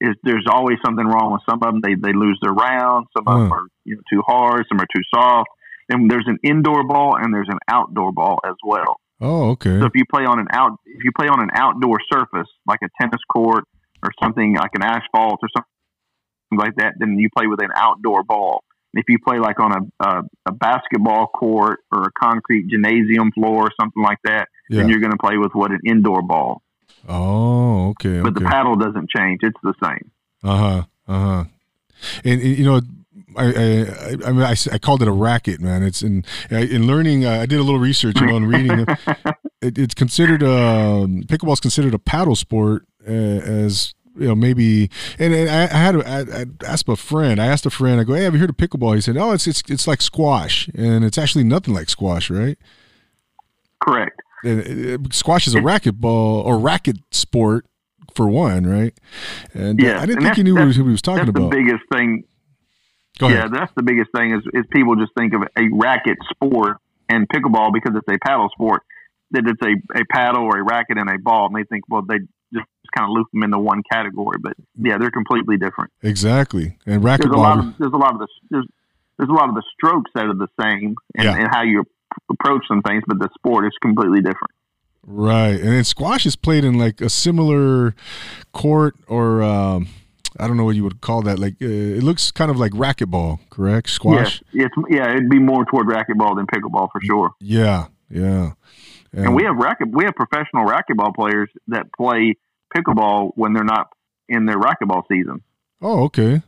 [0.00, 1.80] Is there's always something wrong with some of them?
[1.82, 3.06] They they lose their round.
[3.16, 3.52] Some of them Hmm.
[3.52, 4.66] are you know too hard.
[4.68, 5.48] Some are too soft.
[5.88, 8.96] And there's an indoor ball and there's an outdoor ball as well.
[9.20, 9.78] Oh, okay.
[9.78, 12.80] So if you play on an out, if you play on an outdoor surface like
[12.82, 13.64] a tennis court
[14.02, 18.22] or something like an asphalt or something like that, then you play with an outdoor
[18.24, 18.64] ball.
[18.96, 23.66] If you play like on a a, a basketball court or a concrete gymnasium floor
[23.66, 24.78] or something like that, Yeah.
[24.80, 26.62] then you're going to play with what an indoor ball.
[27.08, 28.20] Oh, okay.
[28.20, 30.10] But the paddle doesn't change; it's the same.
[30.42, 30.82] Uh huh.
[31.06, 31.44] Uh huh.
[32.24, 32.80] And, and, you know,
[33.36, 35.82] I I, I, mean, I, mean, I, s- I called it a racket, man.
[35.82, 37.24] It's in in learning.
[37.26, 38.86] Uh, I did a little research you know, on reading.
[39.60, 44.90] it, it's considered um, pickleball is considered a paddle sport uh, as you know maybe.
[45.18, 47.40] And, and I, I had a, I, I asked a friend.
[47.40, 48.00] I asked a friend.
[48.00, 50.02] I go, "Hey, have you heard of pickleball?" He said, "Oh, it's it's it's like
[50.02, 52.58] squash, and it's actually nothing like squash, right?"
[53.82, 54.20] Correct.
[54.44, 57.66] And, uh, squash is a racquetball or racket sport
[58.14, 58.94] for one, right?
[59.52, 61.50] And uh, I didn't and think he knew what he was talking That's about.
[61.50, 62.24] the biggest thing
[63.18, 66.78] Go yeah, that's the biggest thing is, is people just think of a racket sport
[67.08, 68.82] and pickleball because it's a paddle sport
[69.30, 72.02] that it's a, a paddle or a racket and a ball and they think well
[72.02, 72.18] they
[72.96, 76.76] kind of loop them into one category but yeah they're completely different Exactly.
[76.86, 78.66] And there's a lot of there's a lot of the there's,
[79.18, 81.36] there's a lot of the strokes that are the same and, Yeah.
[81.36, 81.84] and how you
[82.30, 84.52] approach some things but the sport is completely different
[85.06, 85.60] Right.
[85.60, 87.94] And then squash is played in like a similar
[88.52, 89.88] court or um,
[90.40, 91.38] I don't know what you would call that.
[91.38, 93.90] Like uh, it looks kind of like racquetball, correct?
[93.90, 94.42] Squash.
[94.52, 97.88] yeah it's yeah it'd be more toward racquetball than pickleball for sure Yeah.
[98.08, 98.52] Yeah.
[99.12, 102.34] And we have racket, we have professional racquetball players that play
[102.76, 103.88] pickleball when they're not
[104.28, 105.42] in their racquetball season.
[105.80, 106.42] Oh, okay.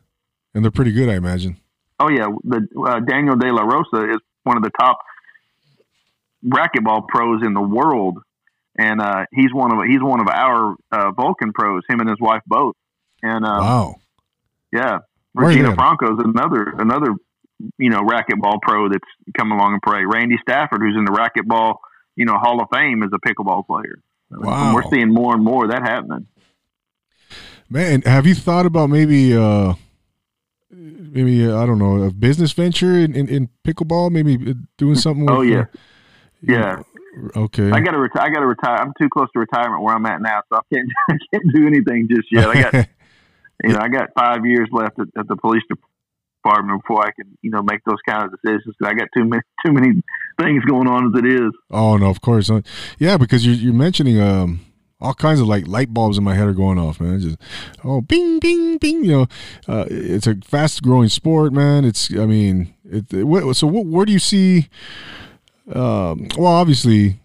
[0.55, 1.59] And they're pretty good, I imagine.
[1.99, 4.99] Oh yeah, the uh, Daniel De La Rosa is one of the top
[6.45, 8.19] racquetball pros in the world,
[8.79, 11.83] and uh, he's one of he's one of our uh, Vulcan pros.
[11.89, 12.75] Him and his wife both.
[13.23, 13.95] And um, wow.
[14.73, 14.99] yeah,
[15.33, 15.75] Where are they Regina?
[15.75, 17.15] Franco is another another
[17.79, 20.05] you know racquetball pro that's come along and play.
[20.05, 21.77] Randy Stafford, who's in the racquetball
[22.15, 23.99] you know Hall of Fame, is a pickleball player.
[24.31, 24.67] Wow.
[24.67, 26.27] And we're seeing more and more of that happening.
[27.69, 29.75] Man, have you thought about maybe uh
[30.71, 34.95] maybe uh, I don't know, a business venture in, in, in pickleball, maybe uh, doing
[34.97, 35.61] something with Oh, yeah.
[35.61, 35.65] uh,
[36.43, 36.83] Yeah.
[37.35, 37.71] Okay.
[37.71, 38.25] I got to retire.
[38.25, 38.77] I got to retire.
[38.77, 40.87] I'm too close to retirement where I'm at now, so I can't.
[41.11, 42.49] I can't do anything just yet.
[42.49, 42.75] I got,
[43.65, 45.63] you know, I got five years left at, at the police
[46.47, 48.75] department before I can, you know, make those kind of decisions.
[48.79, 50.03] 'cause I got too many, too many
[50.41, 51.51] things going on as it is.
[51.71, 52.51] Oh no, of course.
[52.51, 52.61] Uh,
[52.99, 54.61] Yeah, because you're you're mentioning um
[55.01, 57.21] all kinds of like light bulbs in my head are going off, man.
[57.21, 57.37] Just
[57.85, 59.05] oh, bing, bing, bing.
[59.05, 59.27] You know,
[59.69, 61.85] uh, it's a fast growing sport, man.
[61.85, 63.13] It's I mean, it.
[63.13, 64.69] it what, so what, where do you see?
[65.75, 67.21] Um, well, obviously,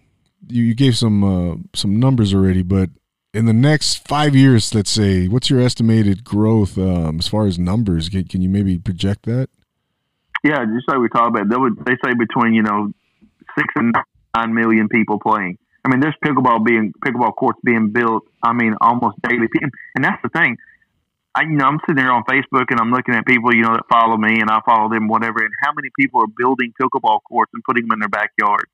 [0.49, 2.89] you, you gave some uh, some numbers already, but
[3.33, 7.57] in the next five years, let's say, what's your estimated growth um, as far as
[7.57, 8.09] numbers?
[8.09, 9.49] Can, can you maybe project that?
[10.43, 12.91] Yeah, just like we talked about, they would they say between you know
[13.57, 13.93] six and
[14.35, 15.57] nine million people playing.
[15.85, 18.23] I mean, there's pickleball being pickleball courts being built.
[18.43, 19.47] I mean, almost daily,
[19.95, 20.57] and, that's the thing.
[21.35, 23.73] I you know I'm sitting there on Facebook and I'm looking at people you know
[23.73, 27.19] that follow me and I follow them whatever, and how many people are building pickleball
[27.27, 28.65] courts and putting them in their backyard.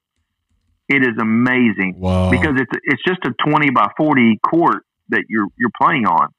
[0.90, 2.30] It is amazing Wow.
[2.32, 6.30] because it's it's just a 20 by 40 court that you're you're playing on.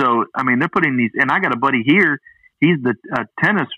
[0.00, 2.18] So I mean, they're putting these, and I got a buddy here.
[2.60, 3.68] He's the uh, tennis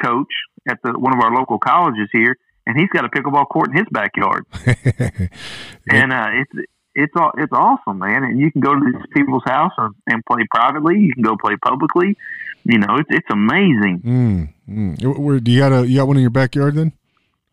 [0.00, 0.32] coach
[0.68, 3.76] at the one of our local colleges here, and he's got a pickleball court in
[3.76, 4.44] his backyard.
[5.90, 8.24] And uh, it's it's all it's awesome, man.
[8.24, 10.98] And you can go to these people's house and, and play privately.
[11.00, 12.16] You can go play publicly.
[12.64, 14.00] You know, it's it's amazing.
[14.04, 15.18] mm, mm.
[15.18, 16.92] Where, do you got a you got one in your backyard then,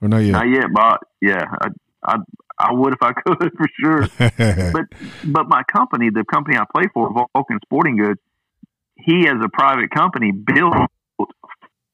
[0.01, 0.31] or not yet?
[0.31, 1.67] Not yet, but yeah, I,
[2.05, 2.17] I
[2.57, 4.07] I would if I could for sure.
[4.71, 4.85] but
[5.25, 8.19] but my company, the company I play for, Vulcan Sporting Goods,
[8.95, 10.73] he as a private company built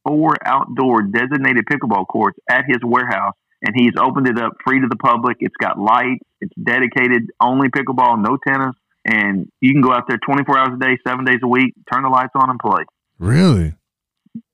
[0.05, 4.88] four outdoor designated pickleball courts at his warehouse and he's opened it up free to
[4.88, 5.38] the public.
[5.39, 10.18] It's got lights, it's dedicated only pickleball, no tennis, and you can go out there
[10.18, 12.84] 24 hours a day, seven days a week, turn the lights on and play.
[13.20, 13.76] Really?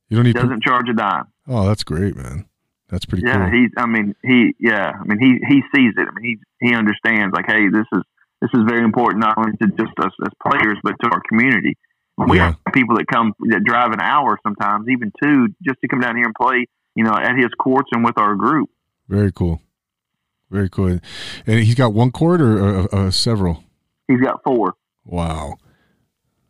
[0.09, 0.69] You don't need doesn't to...
[0.69, 1.25] charge a dime.
[1.47, 2.45] Oh, that's great, man.
[2.89, 3.33] That's pretty cool.
[3.33, 3.59] yeah, cool.
[3.59, 3.71] he's.
[3.77, 4.55] I mean, he.
[4.59, 6.07] Yeah, I mean, he he sees it.
[6.07, 7.33] I mean, he he understands.
[7.33, 8.01] Like, hey, this is
[8.41, 11.77] this is very important not only to just us as players, but to our community.
[12.17, 12.55] We yeah.
[12.65, 16.15] have people that come that drive an hour sometimes, even two, just to come down
[16.15, 16.65] here and play.
[16.95, 18.69] You know, at his courts and with our group.
[19.07, 19.61] Very cool.
[20.49, 20.87] Very cool.
[20.87, 21.01] And
[21.45, 23.63] he's got one court or uh, uh, several?
[24.07, 24.73] He's got four.
[25.05, 25.57] Wow.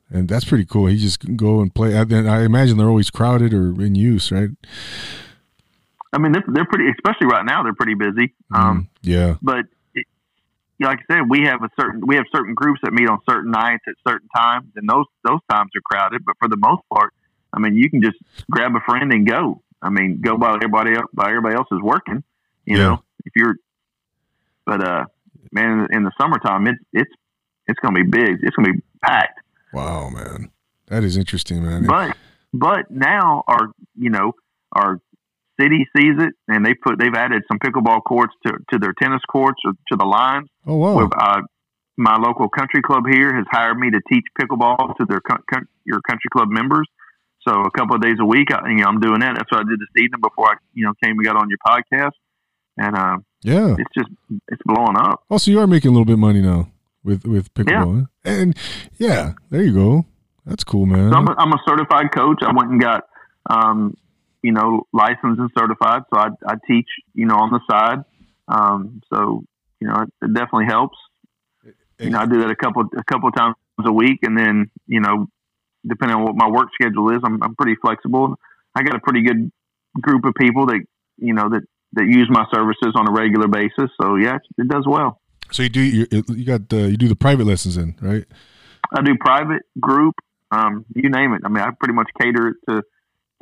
[0.10, 0.86] And that's pretty cool.
[0.86, 1.94] He just go and play.
[1.96, 4.50] And I imagine they're always crowded or in use, right?
[6.14, 8.34] I mean, they're, they're pretty, especially right now, they're pretty busy.
[8.52, 9.36] Mm, um, yeah.
[9.42, 10.06] But it,
[10.80, 13.52] like I said, we have a certain, we have certain groups that meet on certain
[13.52, 16.24] nights at certain times, and those, those times are crowded.
[16.26, 17.14] But for the most part,
[17.54, 18.18] I mean, you can just
[18.50, 19.62] grab a friend and go.
[19.82, 22.24] I mean, go by everybody, by everybody else is working
[22.68, 22.84] you yeah.
[22.84, 23.56] know, if you're,
[24.66, 25.06] but uh,
[25.52, 27.12] man, in the summertime, it's it's
[27.66, 28.40] it's gonna be big.
[28.44, 29.40] It's gonna be packed.
[29.74, 30.52] Wow, man,
[30.88, 31.86] that is interesting, man.
[31.86, 32.18] But
[32.54, 34.34] but now our you know
[34.74, 35.00] our
[35.60, 39.22] city sees it and they put they've added some pickleball courts to to their tennis
[39.30, 40.50] courts or to the lines.
[40.66, 40.96] Oh wow!
[40.98, 41.42] With, uh,
[41.98, 45.22] my local country club here has hired me to teach pickleball to their
[45.86, 46.88] your country club members.
[47.48, 49.36] So a couple of days a week, I, you know, I'm doing that.
[49.36, 51.60] That's what I did this evening before I, you know, came and got on your
[51.66, 52.12] podcast
[52.78, 54.10] and uh, yeah, it's just
[54.48, 55.24] it's blowing up.
[55.30, 56.70] Oh, so you are making a little bit of money now
[57.04, 58.32] with with pickleball, yeah.
[58.32, 58.58] and
[58.98, 60.06] yeah, there you go.
[60.46, 61.12] That's cool, man.
[61.12, 62.42] So I'm, a, I'm a certified coach.
[62.42, 63.04] I went and got,
[63.50, 63.98] um,
[64.48, 66.04] you know, licensed and certified.
[66.10, 68.06] So I, I teach, you know, on the side.
[68.48, 69.44] Um, so
[69.82, 70.98] you know, it, it definitely helps.
[72.00, 74.72] You know, I do that a couple a couple of times a week, and then
[74.88, 75.28] you know,
[75.86, 78.36] depending on what my work schedule is, I'm I'm pretty flexible.
[78.74, 79.52] I got a pretty good
[80.00, 80.80] group of people that
[81.18, 83.90] you know that that use my services on a regular basis.
[84.02, 85.20] So yeah, it does well.
[85.52, 88.26] So you do you, you got the, you do the private lessons in right?
[88.96, 90.16] I do private, group,
[90.52, 91.42] um, you name it.
[91.44, 92.84] I mean, I pretty much cater it to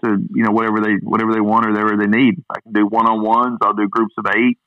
[0.04, 2.44] to you know whatever they whatever they want or whatever they need.
[2.50, 3.60] I can do one on ones.
[3.62, 4.58] I'll do groups of eight.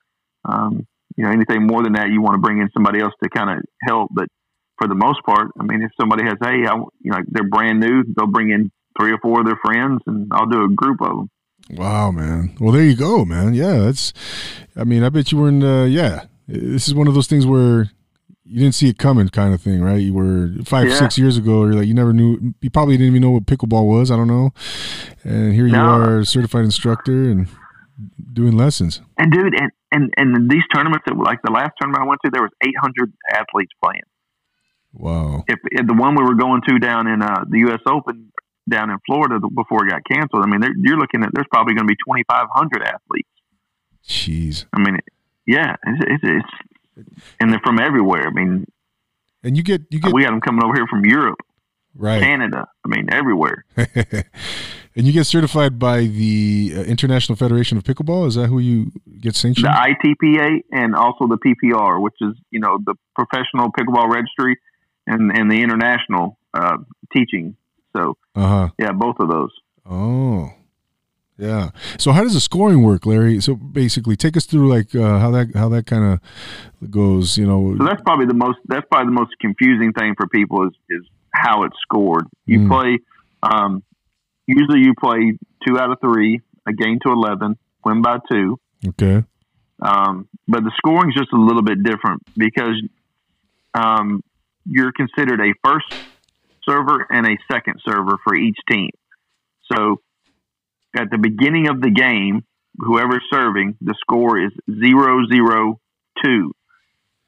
[0.45, 3.29] Um, you know, anything more than that, you want to bring in somebody else to
[3.29, 4.11] kind of help.
[4.15, 4.29] But
[4.79, 7.81] for the most part, I mean, if somebody has, hey, I, you know, they're brand
[7.81, 11.01] new, they'll bring in three or four of their friends, and I'll do a group
[11.03, 11.31] of them.
[11.71, 12.57] Wow, man.
[12.61, 13.53] Well, there you go, man.
[13.55, 14.13] Yeah, that's.
[14.77, 15.63] I mean, I bet you were in.
[15.63, 17.91] Uh, yeah, this is one of those things where
[18.49, 20.01] you didn't see it coming, kind of thing, right?
[20.01, 20.99] You were five, yeah.
[20.99, 21.65] six years ago.
[21.65, 22.55] You're like, you never knew.
[22.61, 24.11] You probably didn't even know what pickleball was.
[24.11, 24.53] I don't know.
[25.23, 25.85] And here you no.
[25.85, 27.49] are, certified instructor, and
[28.33, 29.01] doing lessons.
[29.19, 32.31] And dude, and and and these tournaments, that, like the last tournament I went to,
[32.33, 34.03] there was 800 athletes playing.
[34.95, 35.45] Wow.
[35.47, 37.81] If, if the one we were going to down in uh, the U.S.
[37.87, 38.33] Open,
[38.69, 40.45] down in Florida before it got canceled.
[40.45, 43.29] I mean, you're looking at there's probably going to be 2,500 athletes.
[44.07, 44.67] Jeez.
[44.73, 44.99] I mean,
[45.47, 46.53] yeah, it's, it's, it's,
[47.41, 48.27] and they're from everywhere.
[48.27, 48.67] I mean,
[49.43, 51.39] and you get you get we got them coming over here from Europe,
[51.95, 52.21] right?
[52.21, 52.67] Canada.
[52.85, 53.65] I mean, everywhere.
[53.77, 58.27] and you get certified by the uh, International Federation of Pickleball.
[58.27, 59.67] Is that who you get sanctioned?
[59.67, 59.71] The
[60.25, 64.57] ITPA and also the PPR, which is you know the Professional Pickleball Registry
[65.07, 66.79] and and the International uh,
[67.13, 67.57] Teaching
[67.97, 68.71] so, uh-huh.
[68.79, 69.51] yeah, both of those.
[69.87, 70.53] Oh,
[71.39, 71.71] yeah.
[71.99, 73.41] So how does the scoring work, Larry?
[73.41, 76.05] So basically, take us through like uh, how that how that kind
[76.83, 77.39] of goes.
[77.39, 80.67] You know, so that's probably the most that's probably the most confusing thing for people
[80.67, 82.27] is is how it's scored.
[82.45, 82.69] You mm.
[82.69, 82.99] play,
[83.43, 83.85] um,
[84.47, 88.59] usually you play two out of three, a game to eleven, win by two.
[88.89, 89.25] Okay.
[89.81, 92.83] Um, but the scoring is just a little bit different because
[93.75, 94.25] um,
[94.67, 95.87] you're considered a first
[96.69, 98.91] server and a second server for each team.
[99.73, 100.01] So
[100.97, 102.45] at the beginning of the game,
[102.79, 105.81] whoever's serving, the score is zero zero
[106.23, 106.53] two.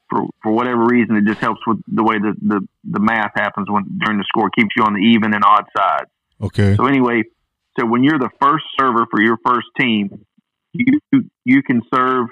[0.09, 3.67] For for whatever reason, it just helps with the way the, the, the math happens
[3.69, 6.09] when during the score keeps you on the even and odd sides.
[6.41, 6.75] Okay.
[6.75, 7.23] So anyway,
[7.79, 10.25] so when you're the first server for your first team,
[10.73, 10.99] you
[11.45, 12.27] you can serve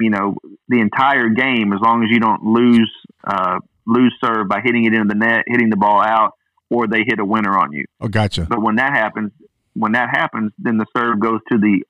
[0.00, 0.36] you know
[0.68, 2.92] the entire game as long as you don't lose
[3.26, 6.32] uh, lose serve by hitting it into the net, hitting the ball out,
[6.70, 7.84] or they hit a winner on you.
[8.00, 8.46] Oh, gotcha.
[8.48, 9.32] But when that happens,
[9.74, 11.82] when that happens, then the serve goes to the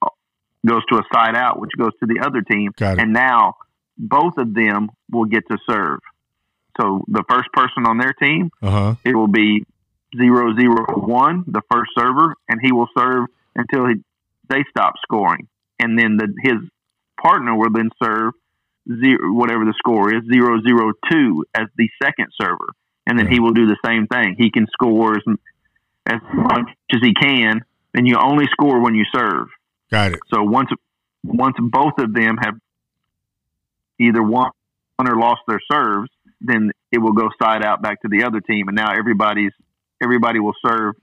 [0.66, 3.54] goes to a side out, which goes to the other team, and now
[3.98, 6.00] both of them will get to serve.
[6.80, 8.94] So the first person on their team, uh-huh.
[9.04, 9.64] it will be
[10.16, 13.94] zero zero one, the first server, and he will serve until he,
[14.48, 15.46] they stop scoring,
[15.78, 16.56] and then the, his
[17.22, 18.32] partner will then serve
[18.88, 22.70] zero, whatever the score is, zero zero two as the second server,
[23.06, 23.32] and then Yeah.
[23.34, 24.34] he will do the same thing.
[24.38, 25.22] He can score as,
[26.06, 27.64] as much as he can,
[27.94, 29.48] and you only score when you serve.
[29.90, 30.20] Got it.
[30.32, 30.70] So once
[31.24, 32.54] once both of them have
[33.98, 34.50] either won
[34.98, 38.68] or lost their serves, then it will go side out back to the other team,
[38.68, 39.52] and now everybody's
[40.02, 40.94] everybody will serve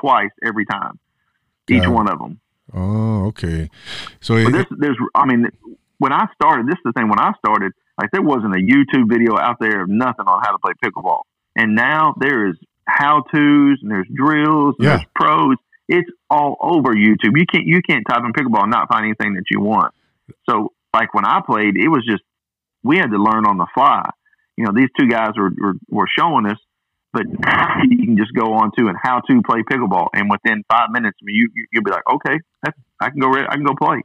[0.00, 0.98] twice every time,
[1.68, 1.88] each it.
[1.88, 2.40] one of them.
[2.72, 3.68] Oh, okay.
[4.20, 5.46] So it, this, there's, I mean,
[5.98, 7.08] when I started, this is the thing.
[7.08, 10.52] When I started, like there wasn't a YouTube video out there of nothing on how
[10.52, 11.22] to play pickleball,
[11.56, 12.56] and now there is
[12.86, 14.96] how tos and there's drills, and Yeah.
[14.98, 15.56] there's pros.
[15.90, 17.34] It's all over YouTube.
[17.36, 19.92] You can't you can't type in pickleball and not find anything that you want.
[20.48, 22.22] So, like when I played, it was just
[22.82, 24.08] we had to learn on the fly.
[24.56, 26.58] You know, these two guys were were, were showing us,
[27.12, 27.24] but
[27.88, 31.18] you can just go on to and how to play pickleball, and within five minutes,
[31.20, 32.38] I mean, you you- you'll be like, okay,
[33.00, 34.02] I can go I can go play.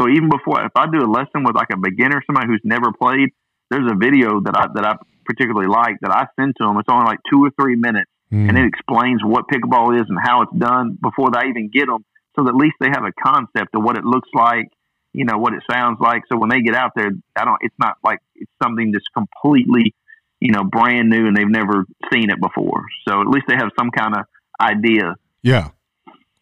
[0.00, 2.92] So even before, if I do a lesson with like a beginner, somebody who's never
[2.92, 3.30] played,
[3.70, 6.78] there's a video that I that I particularly like that I send to them.
[6.78, 10.18] It's only like two or three minutes, mm, and it explains what pickleball is and
[10.20, 12.04] how it's done before they even get them,
[12.36, 14.68] so that at least they have a concept of what it looks like,
[15.12, 16.22] you know, what it sounds like.
[16.30, 17.58] So when they get out there, I don't.
[17.60, 19.94] It's not like it's something that's completely,
[20.40, 22.84] you know, brand new and they've never seen it before.
[23.08, 24.24] So at least they have some kind of
[24.60, 25.16] idea.
[25.42, 25.70] yeah.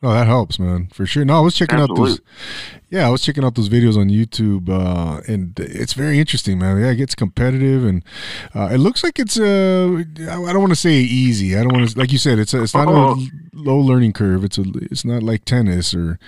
[0.07, 1.25] Oh, that helps, man, for sure.
[1.25, 2.21] No, I was checking out those.
[2.91, 6.79] Yeah, I was checking out those videos on YouTube, uh, and it's very interesting, man.
[6.79, 8.05] Yeah, it gets competitive, and
[8.55, 11.57] uh, it looks like it's uh, I don't want to say easy.
[11.57, 13.15] I don't want to, like you said, it's a, it's not Oh.
[13.15, 14.45] a low learning curve.
[14.45, 16.19] It's a, it's not like tennis or,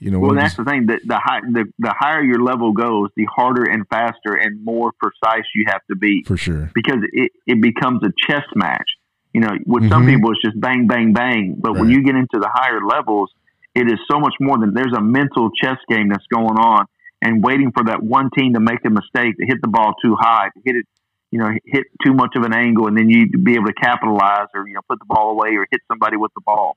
[0.00, 0.18] you know.
[0.18, 0.86] Well, that's the thing.
[0.86, 4.90] The, the, high, the the higher your level goes, the harder and faster and more
[5.00, 6.70] precise you have to be for sure.
[6.74, 8.90] because it, it becomes a chess match.
[9.34, 10.14] You know, with some Mhm.
[10.14, 11.56] people it's just bang, bang, bang.
[11.58, 13.30] But when you get into the higher levels,
[13.74, 16.86] it is so much more than there's a mental chess game that's going on
[17.20, 20.14] and waiting for that one team to make a mistake to hit the ball too
[20.18, 20.86] high, to hit it,
[21.32, 24.46] you know, hit too much of an angle, and then you be able to capitalize
[24.54, 26.76] or you know put the ball away or hit somebody with the ball.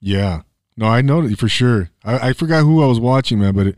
[0.00, 0.42] Yeah.
[0.78, 1.90] No, I know that for sure.
[2.02, 3.76] I, I forgot who I was watching, man, but it,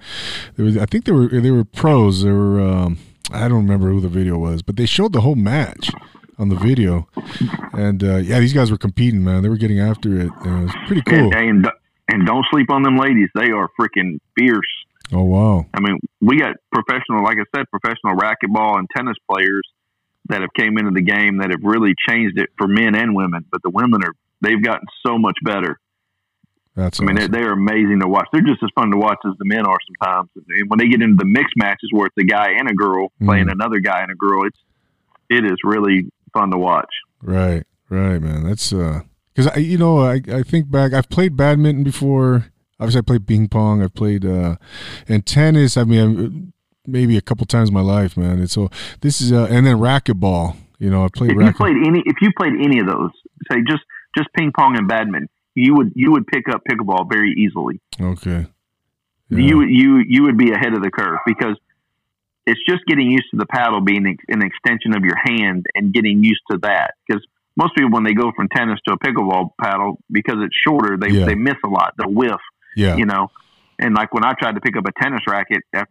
[0.54, 2.22] there was, I think they were they were pros.
[2.22, 2.98] They were um,
[3.32, 5.90] I don't remember who the video was, but they showed the whole match
[6.38, 7.08] on the video,
[7.72, 9.42] and uh, yeah, these guys were competing, man.
[9.42, 10.30] They were getting after it.
[10.44, 11.32] And it was pretty cool.
[11.34, 11.68] And, and
[12.08, 14.60] and don't sleep on them ladies; they are freaking fierce.
[15.12, 19.62] Oh wow, I mean, we got professional, like I said, professional racquetball and tennis players
[20.28, 23.44] that have came into the game that have really changed it for men and women.
[23.50, 25.78] But the women are they've gotten so much better.
[26.74, 27.30] that's I mean, awesome.
[27.32, 28.26] they're, they're amazing to watch.
[28.32, 30.30] They're just as fun to watch as the men are sometimes.
[30.48, 33.12] And when they get into the mixed matches where it's a guy and a girl
[33.22, 33.52] playing Mm.
[33.52, 34.58] another guy and a girl, it's
[35.30, 36.92] it is really fun to watch.
[37.22, 38.44] right, right, man.
[38.44, 39.00] That's uh,
[39.32, 40.92] because I you know I I think back.
[40.92, 42.46] I've played badminton before.
[42.78, 43.82] Obviously, I played ping pong.
[43.82, 44.56] I've played uh,
[45.08, 45.76] and tennis.
[45.76, 46.52] I mean,
[46.86, 48.38] maybe a couple times in my life, man.
[48.38, 48.68] And so
[49.00, 50.56] this is uh, and then racquetball.
[50.78, 53.10] You know, I played If you played any, if you played any of those,
[53.50, 53.82] say just
[54.16, 57.80] just ping pong and badminton, you would you would pick up pickleball very easily.
[58.00, 58.46] Okay.
[59.30, 61.56] you you you would be ahead of the curve because
[62.46, 66.22] it's just getting used to the paddle being an extension of your hand and getting
[66.22, 67.24] used to that because
[67.56, 71.08] most people when they go from tennis to a pickleball paddle because it's shorter they,
[71.08, 71.26] Yeah.
[71.26, 72.40] they miss a lot the whiff
[72.76, 72.96] yeah.
[72.96, 73.28] you know
[73.78, 75.90] and like when I tried to pick up a tennis racket after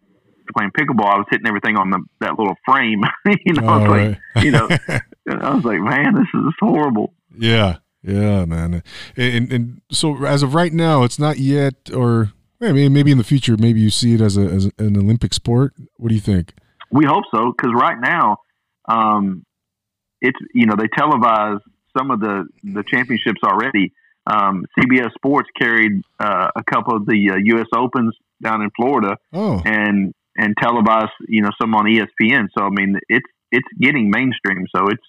[0.56, 3.02] playing pickleball I was hitting everything on the that little frame
[3.46, 4.46] you know All it's like right.
[4.46, 4.68] you know
[5.42, 7.78] I was like man this is horrible yeah.
[8.06, 8.84] Yeah, man.
[9.16, 12.34] And, and so as of right now, it's not yet, or
[12.68, 15.34] I mean, maybe in the future, maybe you see it as a as an Olympic
[15.34, 15.74] sport.
[15.98, 16.54] What do you think?
[16.92, 18.38] We hope so because right now,
[18.88, 19.46] um,
[20.22, 21.60] it's you know they televise
[21.98, 23.94] some of the the championships already.
[24.26, 27.68] Um, CBS Sports carried uh, a couple of the uh, U.S.
[27.76, 32.48] Opens down in Florida Oh, and and televised you know some on ESPN.
[32.58, 34.66] So I mean it's it's getting mainstream.
[34.76, 35.04] So it's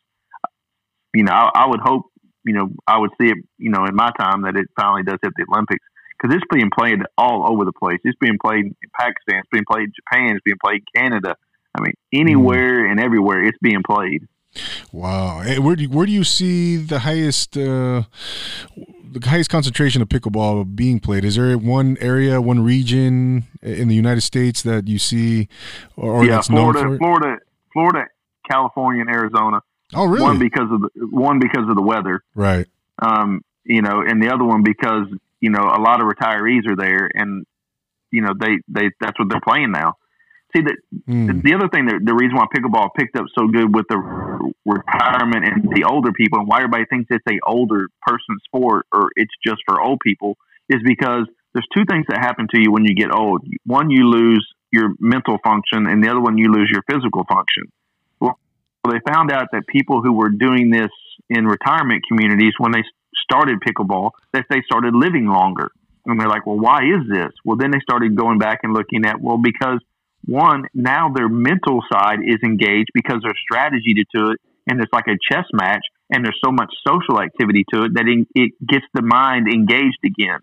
[1.14, 2.06] you know I, I would hope
[2.44, 5.18] you know I would see it you know in my time that it finally does
[5.22, 5.84] hit the Olympics
[6.24, 7.98] because it's being played all over the place.
[8.04, 9.40] It's being played in Pakistan.
[9.40, 10.36] It's being played in Japan.
[10.36, 11.36] It's being played in Canada.
[11.74, 14.28] I mean anywhere and everywhere it's being played.
[14.92, 15.42] wow.
[15.58, 18.04] Where do you, where do you see the highest uh,
[18.76, 21.24] the highest concentration of pickleball being played?
[21.24, 25.48] Is there one area, one region in the United States that you see,
[25.96, 26.98] or, yeah, that's known Florida?
[26.98, 27.38] Florida,
[27.72, 28.06] Florida,
[28.48, 29.60] California, and Arizona.
[29.92, 30.22] Oh, really?
[30.22, 32.22] One because of the one because of the weather.
[32.34, 32.66] right.
[33.00, 35.06] um, you know, and the other one because
[35.40, 37.44] you know a lot of retirees are there, and
[38.10, 39.94] you know they they that's what they're playing now.
[40.54, 40.76] See the
[41.06, 41.40] Hmm.
[41.42, 43.98] the other thing that the reason why pickleball picked up so good with the
[44.64, 49.10] retirement and the older people, and why everybody thinks it's a older person sport or
[49.16, 50.36] it's just for old people,
[50.68, 53.42] is because there's two things that happen to you when you get old.
[53.64, 57.70] One, you lose your mental function, and the other one you lose your physical function.
[58.20, 58.38] Well,
[58.84, 60.90] they found out that people who were doing this
[61.30, 62.82] in retirement communities when they
[63.22, 65.70] started pickleball, that they started living longer.
[66.06, 67.32] And they're like, well, why is this?
[67.44, 69.80] Well, then they started going back and looking at, well, because
[70.26, 75.08] one, now their mental side is engaged because there's strategy to it, and it's like
[75.08, 78.04] a chess match, and there's so much social activity to it that
[78.34, 80.40] it gets the mind engaged again.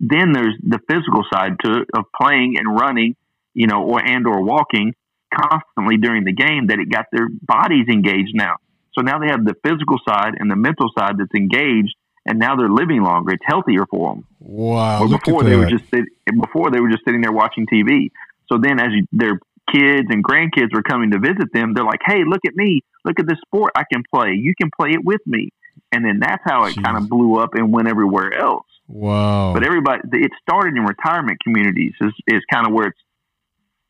[0.00, 3.16] Then there's the physical side to it of playing and running,
[3.54, 4.94] you know, or and or walking
[5.32, 8.56] constantly during the game that it got their bodies engaged now.
[8.98, 11.94] So now they have the physical side and the mental side that's engaged,
[12.26, 13.32] and now they're living longer.
[13.32, 14.26] It's healthier for them.
[14.40, 15.06] Wow!
[15.08, 18.10] before they were just before they were just sitting there watching TV.
[18.50, 19.38] So then, as you, their
[19.72, 22.82] kids and grandkids were coming to visit them, they're like, "Hey, look at me!
[23.04, 24.32] Look at this sport I can play.
[24.32, 25.50] You can play it with me."
[25.92, 28.66] And then that's how it kind of blew up and went everywhere else.
[28.86, 29.52] Wow!
[29.54, 31.92] But everybody, it started in retirement communities.
[32.00, 32.98] Is is kind of where it's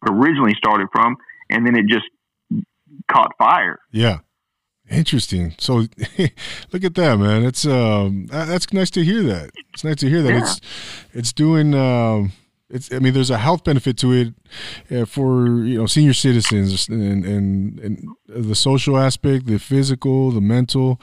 [0.08, 1.16] originally started from,
[1.50, 2.06] and then it just
[3.10, 3.78] caught fire.
[3.90, 4.18] Yeah.
[4.90, 5.54] Interesting.
[5.58, 5.74] So,
[6.72, 7.44] look at that, man.
[7.44, 9.50] It's um, that's nice to hear that.
[9.72, 10.30] It's nice to hear that.
[10.30, 10.42] Yeah.
[10.42, 10.60] It's
[11.12, 12.32] it's doing um,
[12.68, 12.92] it's.
[12.92, 14.34] I mean, there's a health benefit to it
[14.90, 20.40] uh, for you know senior citizens and, and and the social aspect, the physical, the
[20.40, 21.00] mental.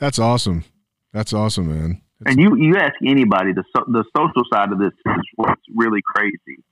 [0.00, 0.64] That's awesome.
[1.12, 2.02] That's awesome, man.
[2.20, 5.62] It's, and you you ask anybody, the so, the social side of this is what's
[5.76, 6.64] really crazy.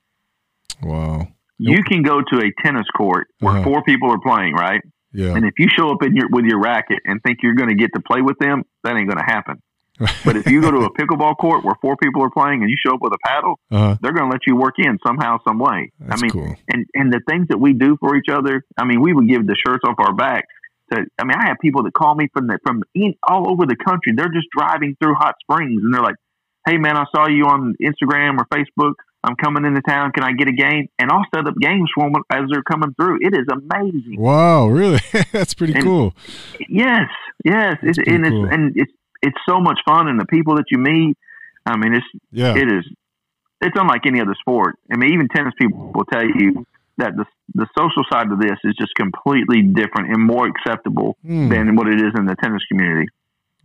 [0.83, 1.29] Wow.
[1.59, 3.63] You can go to a tennis court where uh-huh.
[3.63, 4.81] four people are playing, right?
[5.17, 5.33] Yeah.
[5.35, 7.75] And if you show up in your with your racket and think you're going to
[7.75, 9.59] get to play with them, that ain't going to happen.
[10.23, 12.75] but if you go to a pickleball court where four people are playing and you
[12.77, 13.97] show up with a paddle, uh-huh.
[13.99, 15.91] they're going to let you work in somehow, some way.
[15.99, 16.55] That's I mean, cool.
[16.69, 18.63] and and the things that we do for each other.
[18.77, 20.45] I mean, we would give the shirts off our back.
[20.93, 23.65] To, I mean, I have people that call me from the from in, all over
[23.65, 24.13] the country.
[24.15, 26.17] They're just driving through Hot Springs, and they're like,
[26.67, 28.93] "Hey, man, I saw you on Instagram or Facebook.
[29.23, 30.11] I'm coming into town.
[30.11, 30.87] Can I get a game?
[30.99, 33.19] And I'll set up games for them as they're coming through.
[33.21, 34.15] It is amazing.
[34.17, 34.99] Wow, really?
[35.31, 36.13] That's pretty and cool.
[36.69, 37.09] Yes,
[37.43, 38.45] yes, it's, and cool.
[38.45, 38.91] it's and it's
[39.21, 41.17] it's so much fun, and the people that you meet.
[41.65, 42.85] I mean, it's yeah, it is.
[43.59, 44.75] It's unlike any other sport.
[44.91, 46.65] I mean, even tennis people will tell you
[46.97, 51.49] that the the social side of this is just completely different and more acceptable mm.
[51.49, 53.07] than what it is in the tennis community.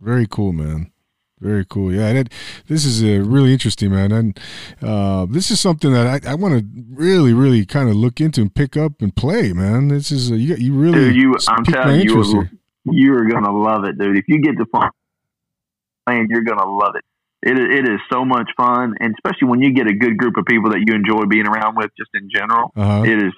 [0.01, 0.91] Very cool, man.
[1.43, 1.91] Very cool.
[1.91, 2.29] Yeah, that,
[2.67, 4.13] this is a really interesting, man.
[4.13, 4.39] And
[4.81, 8.39] uh, this is something that I, I want to really, really kind of look into
[8.39, 9.89] and pick up and play, man.
[9.89, 10.99] This is uh, you, you really.
[10.99, 12.47] Dude, you, I'm telling you,
[12.85, 14.17] you are gonna love it, dude.
[14.17, 14.65] If you get to
[16.05, 17.03] playing, you're gonna love it.
[17.41, 20.45] It it is so much fun, and especially when you get a good group of
[20.45, 22.71] people that you enjoy being around with, just in general.
[22.73, 23.03] Uh-huh.
[23.03, 23.33] It is.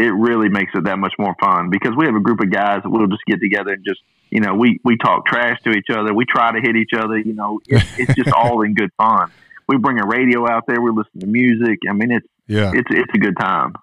[0.00, 2.80] It really makes it that much more fun because we have a group of guys
[2.82, 5.90] that we'll just get together and just you know, we, we talk trash to each
[5.90, 6.14] other.
[6.14, 7.18] We try to hit each other.
[7.18, 9.30] You know, it, it's just all in good fun.
[9.68, 10.80] We bring a radio out there.
[10.80, 11.80] We listen to music.
[11.88, 13.74] I mean, it's yeah, it's it's a good time.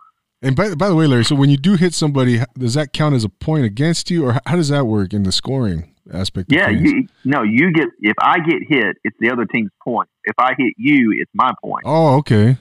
[0.41, 3.15] And by, by the way, Larry, so when you do hit somebody, does that count
[3.15, 6.51] as a point against you, or how does that work in the scoring aspect?
[6.51, 10.09] Yeah, you, no, you get if I get hit, it's the other team's point.
[10.26, 11.84] If I hit you, it's my point.
[11.86, 12.57] Oh, okay.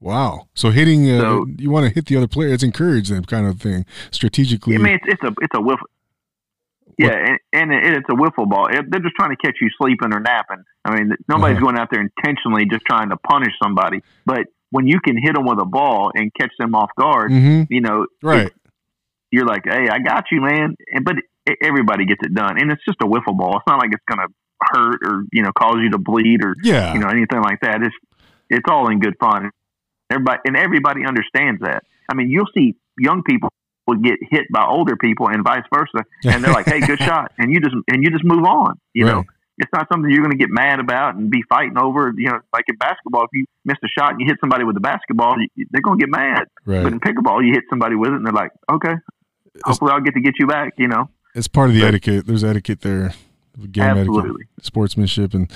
[0.00, 0.48] Wow.
[0.54, 2.48] So hitting, uh, so, you want to hit the other player.
[2.48, 4.76] It's encouraged, them kind of thing, strategically.
[4.76, 5.80] I mean, it's, it's a it's a whiff.
[6.96, 8.66] Yeah, and, and, it's a wiffle ball.
[8.70, 10.64] They're just trying to catch you sleeping or napping.
[10.84, 11.66] I mean, nobody's uh-huh.
[11.66, 14.02] going out there intentionally just trying to punish somebody.
[14.26, 17.72] But when you can hit them with a ball and catch them off guard, mm-hmm.
[17.72, 18.52] you know, right?
[19.30, 20.74] You're like, hey, I got you, man.
[20.92, 21.16] And, but
[21.62, 23.58] everybody gets it done, and it's just a wiffle ball.
[23.58, 26.56] It's not like it's going to hurt or you know cause you to bleed or
[26.64, 26.92] yeah.
[26.92, 27.80] you know anything like that.
[27.82, 27.94] It's
[28.50, 29.50] it's all in good fun.
[30.10, 31.84] Everybody and everybody understands that.
[32.08, 33.50] I mean, you'll see young people
[33.88, 36.04] would get hit by older people and vice versa.
[36.24, 38.78] And they're like, "Hey, good shot," and you just and you just move on.
[38.94, 39.12] You right.
[39.12, 39.24] know,
[39.58, 42.12] it's not something you're going to get mad about and be fighting over.
[42.16, 44.76] You know, like in basketball, if you miss a shot and you hit somebody with
[44.76, 45.36] a basketball,
[45.70, 46.44] they're going to get mad.
[46.64, 46.82] Right.
[46.82, 48.94] But in pickleball, you hit somebody with it, and they're like, "Okay,
[49.64, 52.26] hopefully I'll get to get you back." You know, it's part of the but, etiquette.
[52.26, 53.14] There's etiquette there.
[53.72, 54.30] Game absolutely.
[54.30, 55.50] Etiquette, sportsmanship, and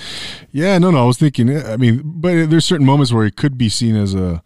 [0.51, 1.03] yeah, no, no.
[1.03, 1.55] I was thinking.
[1.55, 4.43] I mean, but there's certain moments where it could be seen as a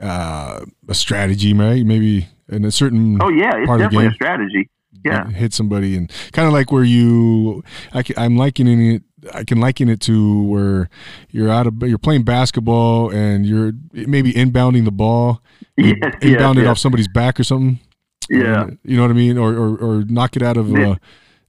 [0.00, 1.84] uh, a strategy, right?
[1.84, 4.70] Maybe in a certain oh yeah, it's definitely a strategy.
[5.04, 7.62] Yeah, hit somebody and kind of like where you,
[7.92, 9.02] I can, I'm likening it.
[9.32, 10.88] I can liken it to where
[11.30, 15.42] you're out of you're playing basketball and you're maybe inbounding the ball,
[15.76, 16.68] yes, inbound yes, it yes.
[16.68, 17.80] off somebody's back or something.
[18.28, 20.96] Yeah, and, you know what I mean, or or, or knock it out of uh,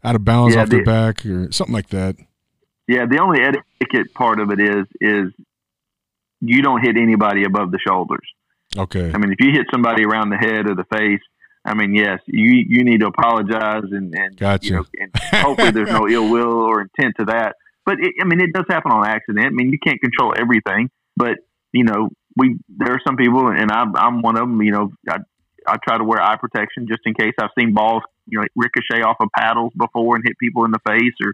[0.04, 2.16] out of bounds yeah, off the, their back or something like that.
[2.88, 5.34] Yeah, the only etiquette part of it is is
[6.42, 8.28] you don't hit anybody above the shoulders.
[8.78, 9.12] Okay.
[9.14, 11.22] I mean, if you hit somebody around the head or the face,
[11.66, 14.66] I mean, yes, you you need to apologize and and gotcha.
[14.66, 15.12] you know, and
[15.44, 17.56] hopefully there's no ill will or intent to that.
[17.86, 19.46] But it, I mean, it does happen on accident.
[19.46, 21.40] I mean, you can't control everything, but
[21.74, 24.62] you know, we there are some people, and I'm I'm one of them.
[24.62, 25.18] You know, I
[25.68, 29.02] I try to wear eye protection just in case I've seen balls you know ricochet
[29.04, 31.34] off of paddles before and hit people in the face or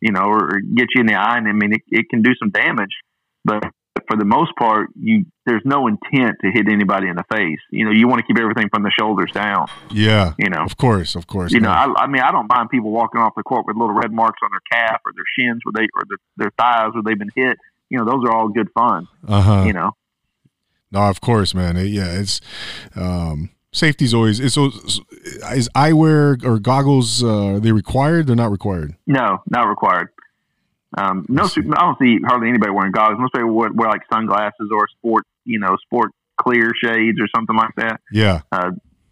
[0.00, 2.22] you know or, or get you in the eye, and I mean it, it can
[2.22, 2.92] do some damage,
[3.44, 3.62] but
[4.08, 7.60] for the most part, you there's no intent to hit anybody in the face.
[7.70, 9.66] You know, you want to keep everything from the shoulders down.
[9.92, 11.52] Yeah, You know, of course, of course.
[11.52, 11.70] you know.
[11.70, 14.40] I, I mean, I don't mind people walking off the court with little red marks
[14.42, 17.30] on their calf or their shins where they or their, their thighs where they've been
[17.36, 17.58] hit.
[17.90, 19.06] You know, those are all good fun.
[19.28, 19.64] uh-huh.
[19.66, 19.92] You know,
[20.90, 21.76] No, of course, man.
[21.76, 22.40] It- yeah, it's
[22.96, 24.40] um, safety's always.
[24.40, 27.22] is so is eyewear or goggles.
[27.22, 28.26] Uh, are they required?
[28.26, 28.96] They're not required.
[29.06, 30.08] no, not required.
[30.96, 31.60] Um, no, I.
[31.60, 33.18] I don't see hardly anybody wearing goggles.
[33.18, 37.56] Most people wear, wear like sunglasses or sport, you know, sport clear shades or something
[37.56, 38.00] like that.
[38.12, 38.42] Yeah,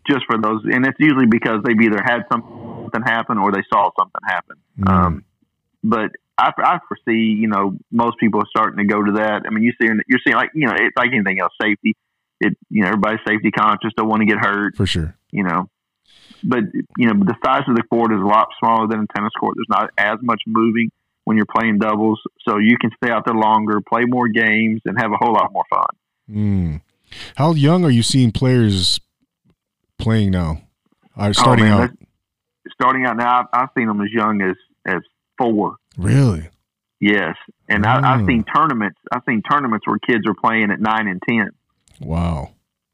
[0.09, 3.91] just for those, and it's usually because they've either had something happen or they saw
[3.99, 4.57] something happen.
[4.79, 4.89] Mm.
[4.91, 5.25] Um,
[5.83, 9.43] but I, I foresee, you know, most people are starting to go to that.
[9.47, 11.97] I mean, you see, you're seeing like, you know, it's like anything else, safety.
[12.41, 15.15] It, you know, everybody's safety conscious, don't want to get hurt, for sure.
[15.31, 15.69] you know.
[16.43, 16.61] But
[16.97, 19.57] you know, the size of the court is a lot smaller than a tennis court.
[19.57, 20.91] There's not as much moving
[21.25, 22.19] when you're playing doubles,
[22.49, 25.53] so you can stay out there longer, play more games, and have a whole lot
[25.53, 25.87] more fun.
[26.31, 26.81] Mm.
[27.37, 29.01] How young are you seeing players
[29.99, 30.63] playing now?
[31.17, 31.91] Are starting Oh, man, out
[32.73, 35.03] starting out now, I've, I've seen them as young as as
[35.37, 35.77] four.
[35.99, 36.49] really?
[37.01, 37.35] Yes,
[37.69, 38.27] and I, I've Mm.
[38.27, 38.99] seen tournaments.
[39.13, 41.51] I've seen tournaments where kids are playing at nine and ten.
[42.01, 42.51] Wow,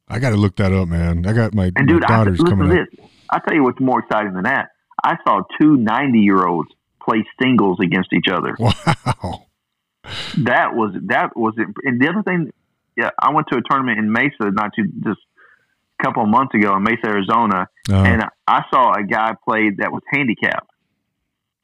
[0.08, 1.26] I got to look that up, man.
[1.26, 2.86] I got my, And my dude, I, daughters listen coming up.
[2.92, 3.06] this.
[3.30, 4.70] I tell you what's more exciting than that.
[5.02, 6.68] I saw two 90 year olds
[7.02, 8.56] play singles against each other.
[8.58, 9.46] Wow.
[10.38, 11.66] That was that was it.
[11.84, 12.52] And the other thing,
[12.96, 15.18] yeah, I went to a tournament in Mesa not too just
[15.98, 19.70] a couple of months ago in Mesa, Arizona, Uh, and I saw a guy play
[19.78, 20.70] that was handicapped.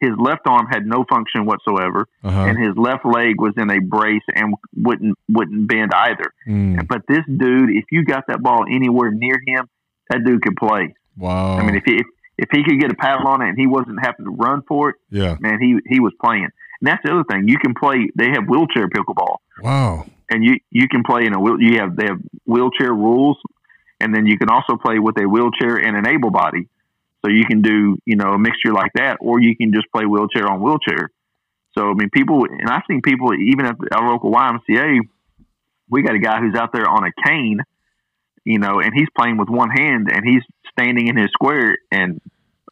[0.03, 2.47] His left arm had no function whatsoever, uh-huh.
[2.49, 6.35] and his left leg was in a brace and wouldn't wouldn't bend either.
[6.49, 6.89] Mm.
[6.89, 9.69] But this dude, if you got that ball anywhere near him,
[10.11, 10.93] that dude could play.
[11.17, 11.57] Wow.
[11.57, 13.69] I mean, if he if, if he could get a paddle on it and he
[13.69, 15.37] wasn't having to run for it, yeah.
[15.39, 16.49] man, he he was playing.
[16.81, 17.47] And that's the other thing.
[17.47, 18.11] You can play.
[18.17, 20.07] They have wheelchair pickleball, Wow.
[20.29, 21.61] and you you can play in a wheel.
[21.61, 23.37] You have they have wheelchair rules,
[24.01, 26.67] and then you can also play with a wheelchair and an able body.
[27.25, 30.05] So you can do you know a mixture like that, or you can just play
[30.05, 31.11] wheelchair on wheelchair.
[31.77, 34.99] So I mean, people, and I've seen people even at our local YMCA.
[35.89, 37.61] We got a guy who's out there on a cane,
[38.45, 40.43] you know, and he's playing with one hand, and he's
[40.73, 41.77] standing in his square.
[41.91, 42.21] And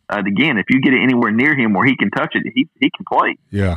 [0.08, 2.68] uh, again, if you get it anywhere near him where he can touch it, he
[2.80, 3.76] he can play Yeah.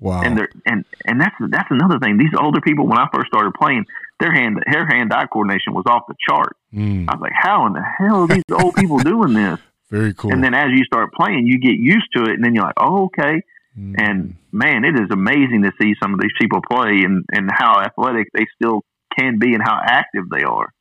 [0.00, 0.22] Wow.
[0.22, 2.18] and they're and and that's that's another thing.
[2.18, 3.86] These older people, when I first started playing,
[4.18, 6.56] their hand their hand eye coordination was off the chart.
[6.74, 7.08] Mm.
[7.08, 9.60] I was like, how in the hell are these old people doing this?
[9.92, 10.32] Very cool.
[10.32, 12.80] And then as you start playing, you get used to it, and then you're like,
[12.80, 13.42] oh, okay.
[13.78, 13.94] Mm.
[13.98, 17.78] And man, it is amazing to see some of these people play and and how
[17.78, 18.84] athletic they still
[19.18, 20.72] can be and how active they are.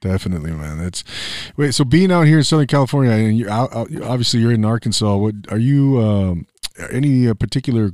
[0.00, 0.78] Definitely, man.
[0.78, 1.04] That's
[1.58, 1.74] wait.
[1.74, 5.14] So being out here in Southern California, and you're out, out, obviously you're in Arkansas.
[5.16, 6.00] What are you?
[6.00, 6.46] Um,
[6.90, 7.90] any uh, particular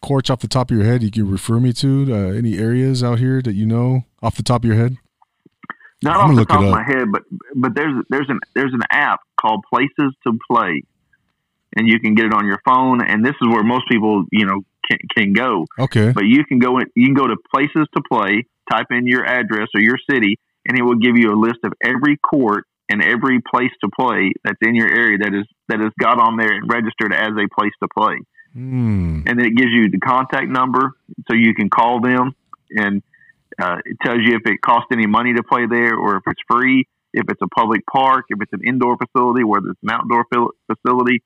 [0.00, 2.06] courts off the top of your head you can refer me to?
[2.08, 4.96] Uh, any areas out here that you know off the top of your head?
[6.02, 7.22] Not I'm off the top of my head, but
[7.54, 10.82] but there's there's an there's an app called Places to Play,
[11.76, 13.04] and you can get it on your phone.
[13.06, 15.66] And this is where most people you know can, can go.
[15.78, 16.12] Okay.
[16.12, 19.24] But you can go in, you can go to Places to Play, type in your
[19.24, 23.02] address or your city, and it will give you a list of every court and
[23.02, 26.52] every place to play that's in your area that is that is got on there
[26.52, 28.18] and registered as a place to play.
[28.52, 29.22] Hmm.
[29.26, 30.92] And then it gives you the contact number
[31.28, 32.34] so you can call them
[32.70, 33.02] and
[33.60, 36.40] uh, it tells you if it costs any money to play there or if it's
[36.50, 40.24] free, if it's a public park, if it's an indoor facility, whether it's an outdoor
[40.70, 41.22] facility.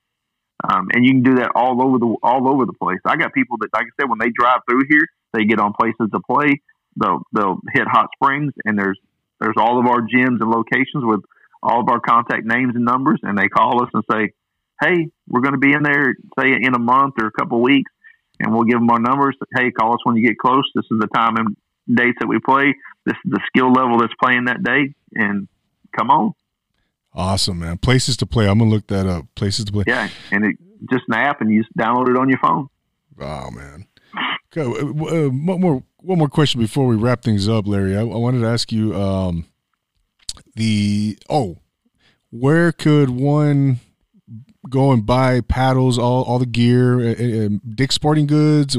[0.68, 2.98] Um, and you can do that all over the all over the place.
[3.04, 5.74] I got people that, like I said, when they drive through here, they get on
[5.78, 6.62] places to play.
[7.00, 8.98] They'll they'll hit hot springs, and there's
[9.38, 11.20] there's all of our gyms and locations with
[11.62, 14.32] all of our contact names and numbers, and they call us and say,
[14.80, 17.62] "Hey, we're going to be in there, say in a month or a couple of
[17.62, 17.92] weeks,
[18.40, 19.36] and we'll give them our numbers.
[19.54, 20.64] Hey, call us when you get close.
[20.74, 21.54] This is the time and
[21.92, 22.74] dates that we play.
[23.04, 25.48] This is the skill level that's playing that day, and
[25.96, 26.34] come on,
[27.16, 27.78] Awesome, man.
[27.78, 28.46] Places to play.
[28.46, 29.24] I'm gonna look that up.
[29.34, 29.84] Places to play.
[29.86, 30.56] yeah." And it
[30.90, 32.68] just an app, and you just download it on your phone.
[33.18, 33.86] Oh man.
[34.54, 37.96] Okay, uh, uh, one more one more question before we wrap things up, Larry.
[37.96, 39.46] I, I wanted to ask you um,
[40.54, 41.56] the oh,
[42.30, 43.80] where could one
[44.68, 48.76] go and buy paddles, all all the gear, uh, uh, Dick's Sporting Goods?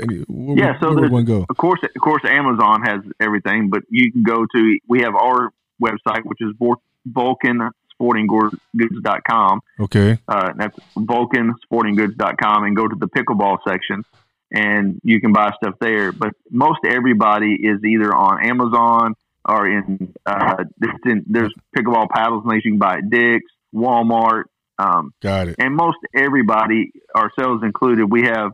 [0.00, 1.46] Any, where, Yeah, so where would go?
[1.48, 4.78] Of course, of course, Amazon has everything, but you can go to.
[4.88, 9.60] We have our website, which is Vul- VulcanSportingGoods.com.
[9.80, 14.04] Okay, Uh, that's VulcanSportingGoods.com, and go to the pickleball section,
[14.52, 16.12] and you can buy stuff there.
[16.12, 19.14] But most everybody is either on Amazon
[19.48, 20.64] or in, uh,
[21.06, 24.44] in there's pickleball paddles and you can buy at Dick's, Walmart.
[24.80, 25.56] Um, Got it.
[25.58, 28.52] and most everybody, ourselves included, we have,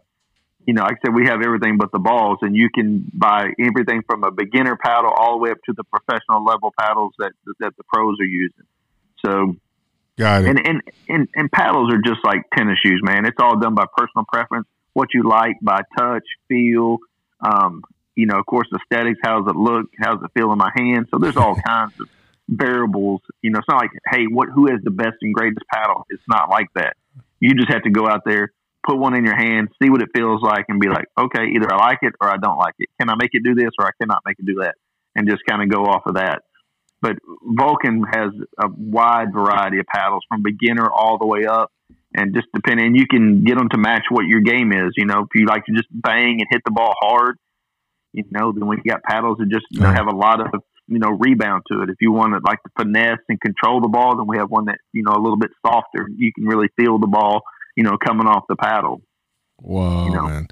[0.66, 3.48] you know, like I said, we have everything but the balls, and you can buy
[3.58, 7.32] everything from a beginner paddle all the way up to the professional level paddles that
[7.60, 8.64] that the pros are using.
[9.24, 9.56] So,
[10.16, 10.48] Got it.
[10.50, 13.26] and and and, and paddles are just like tennis shoes, man.
[13.26, 16.98] It's all done by personal preference, what you like by touch, feel.
[17.40, 17.82] Um,
[18.14, 19.18] you know, of course, aesthetics.
[19.22, 19.86] How does it look?
[19.98, 21.08] How does it feel in my hand?
[21.10, 22.08] So there's all kinds of
[22.48, 23.20] variables.
[23.42, 26.06] You know, it's not like, hey, what who has the best and greatest paddle?
[26.10, 26.96] It's not like that.
[27.40, 28.52] You just have to go out there,
[28.86, 31.72] put one in your hand, see what it feels like, and be like, okay, either
[31.72, 32.88] I like it or I don't like it.
[33.00, 34.74] Can I make it do this or I cannot make it do that?
[35.16, 36.42] And just kind of go off of that.
[37.00, 41.70] But Vulcan has a wide variety of paddles from beginner all the way up.
[42.16, 44.92] And just depending, and you can get them to match what your game is.
[44.96, 47.36] You know, if you like to just bang and hit the ball hard,
[48.12, 50.98] you know, then we got paddles that just you know, have a lot of you
[50.98, 51.90] know rebound to it.
[51.90, 54.66] If you want to like to finesse and control the ball, then we have one
[54.66, 56.08] that you know a little bit softer.
[56.16, 57.42] You can really feel the ball,
[57.76, 59.02] you know, coming off the paddle.
[59.60, 60.22] Wow, you know.
[60.26, 60.48] man.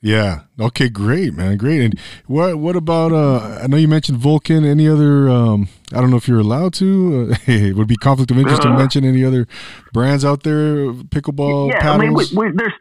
[0.00, 0.40] Yeah.
[0.58, 1.56] Okay, great, man.
[1.58, 1.82] Great.
[1.82, 6.10] And what what about uh I know you mentioned Vulcan, any other um I don't
[6.10, 7.30] know if you're allowed to.
[7.32, 9.46] Uh, it would be conflict of interest to Uh, mention any other
[9.92, 12.00] brands out there pickleball yeah, paddles.
[12.02, 12.72] I mean, we, we, there's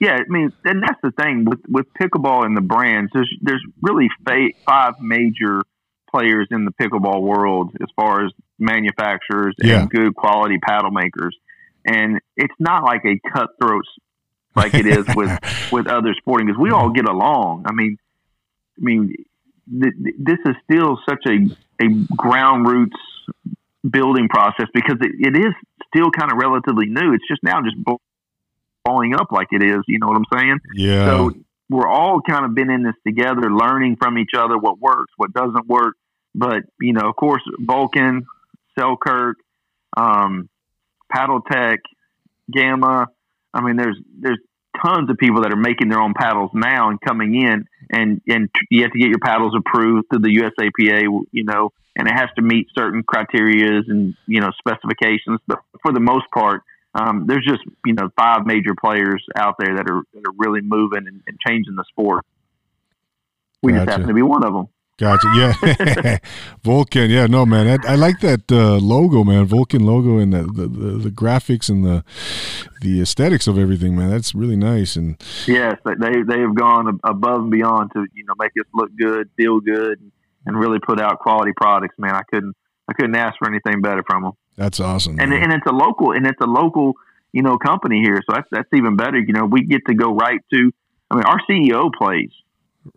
[0.00, 3.10] yeah, I mean, and that's the thing with with pickleball and the brands.
[3.14, 4.08] There's there's really
[4.66, 5.62] five major
[6.10, 9.80] players in the pickleball world as far as manufacturers Yeah.
[9.80, 11.34] and good quality paddle makers,
[11.84, 13.84] and it's not like a cutthroat
[14.54, 15.38] like it is with
[15.72, 17.64] with other sporting because we all get along.
[17.66, 17.96] I mean,
[18.78, 19.14] I mean,
[19.70, 21.48] th- th- this is still such a
[21.82, 22.96] a ground roots
[23.88, 25.52] building process because it, it is
[25.88, 27.14] still kind of relatively new.
[27.14, 27.94] It's just now just bl-
[28.84, 29.80] blowing up like it is.
[29.88, 30.58] You know what I'm saying?
[30.74, 31.06] yeah.
[31.06, 31.32] So
[31.70, 35.32] we're all kind of been in this together, learning from each other what works, what
[35.32, 35.94] doesn't work.
[36.34, 38.26] But you know, of course, Vulcan,
[38.78, 39.36] Selkirk,
[39.96, 40.48] um,
[41.14, 41.78] Paddletek,
[42.52, 43.08] Gamma.
[43.54, 44.38] I mean, there's there's
[44.84, 48.48] tons of people that are making their own paddles now and coming in, and and
[48.70, 51.02] you have to get your paddles approved through the USAPA.
[51.30, 55.40] You know, and it has to meet certain criterias and you know specifications.
[55.46, 56.62] But for the most part,
[56.94, 60.60] um, there's just you know five major players out there that are that are really
[60.62, 62.24] moving and, and changing the sport.
[63.62, 64.68] We just happen to be one of them.
[64.98, 65.26] Gotcha.
[65.34, 66.18] Yeah.
[66.62, 67.10] Vulcan.
[67.10, 67.26] Yeah.
[67.26, 67.80] No, man.
[67.84, 69.46] I, I like that uh, logo, man.
[69.46, 72.04] Vulcan logo and the, the, the, the graphics and the
[72.82, 74.10] the aesthetics of everything, man.
[74.10, 74.96] That's really nice.
[74.96, 75.16] And
[75.46, 79.30] Yes, they they have gone above and beyond to you know make us look good,
[79.36, 79.98] feel good,
[80.46, 81.94] and really put out quality products.
[81.98, 82.54] Man, I couldn't
[82.88, 84.32] I couldn't ask for anything better from them.
[84.56, 85.18] that's awesome.
[85.18, 85.44] And man.
[85.44, 86.94] and it's a local and it's a local
[87.32, 89.18] you know company here, so that's that's even better.
[89.18, 90.70] You know, we get to go right to.
[91.10, 92.30] I mean, our CEO plays,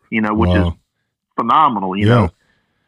[0.09, 0.77] you know, which is Wow.
[1.39, 1.95] Phenomenal.
[1.97, 2.15] You Yeah.
[2.15, 2.29] know,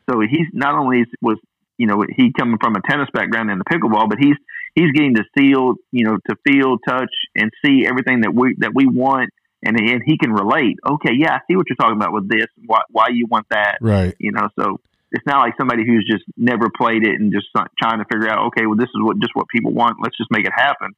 [0.09, 1.37] so he's not only was
[1.77, 4.35] you know he coming from a tennis background in the pickleball, but he's
[4.75, 8.71] he's getting to feel you know to feel, touch, and see everything that we that
[8.73, 9.29] we want,
[9.63, 10.77] and and he can relate.
[10.87, 12.47] Okay, yeah, I see what you're talking about with this.
[12.65, 13.77] Why why you want that?
[13.81, 14.15] right.
[14.19, 14.79] You know, so
[15.11, 17.47] it's not like somebody who's just never played it and just
[17.79, 18.47] trying to figure out.
[18.47, 19.97] Okay, well, this is what just what people want.
[20.01, 20.91] Let's just make it happen.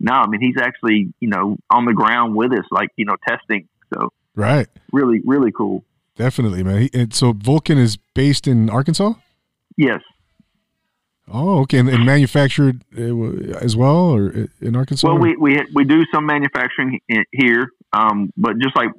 [0.00, 3.16] No, I mean he's actually you know on the ground with us, like you know
[3.28, 3.68] testing.
[3.92, 4.66] So Right.
[4.92, 5.84] really really cool.
[6.16, 6.82] Definitely, man.
[6.82, 9.14] He, and so Vulcan is based in Arkansas.
[9.76, 10.00] Yes.
[11.32, 15.08] Oh, okay, and, and manufactured uh, as well, or uh, in Arkansas.
[15.08, 17.00] Well, we we we do some manufacturing
[17.30, 18.90] here, um, but just like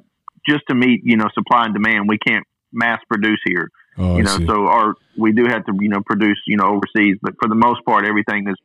[0.48, 3.70] just to meet you know supply and demand, we can't mass produce here.
[3.98, 7.18] oh, you know, so our we do have to you know produce you know overseas,
[7.22, 8.56] but for the most part, everything is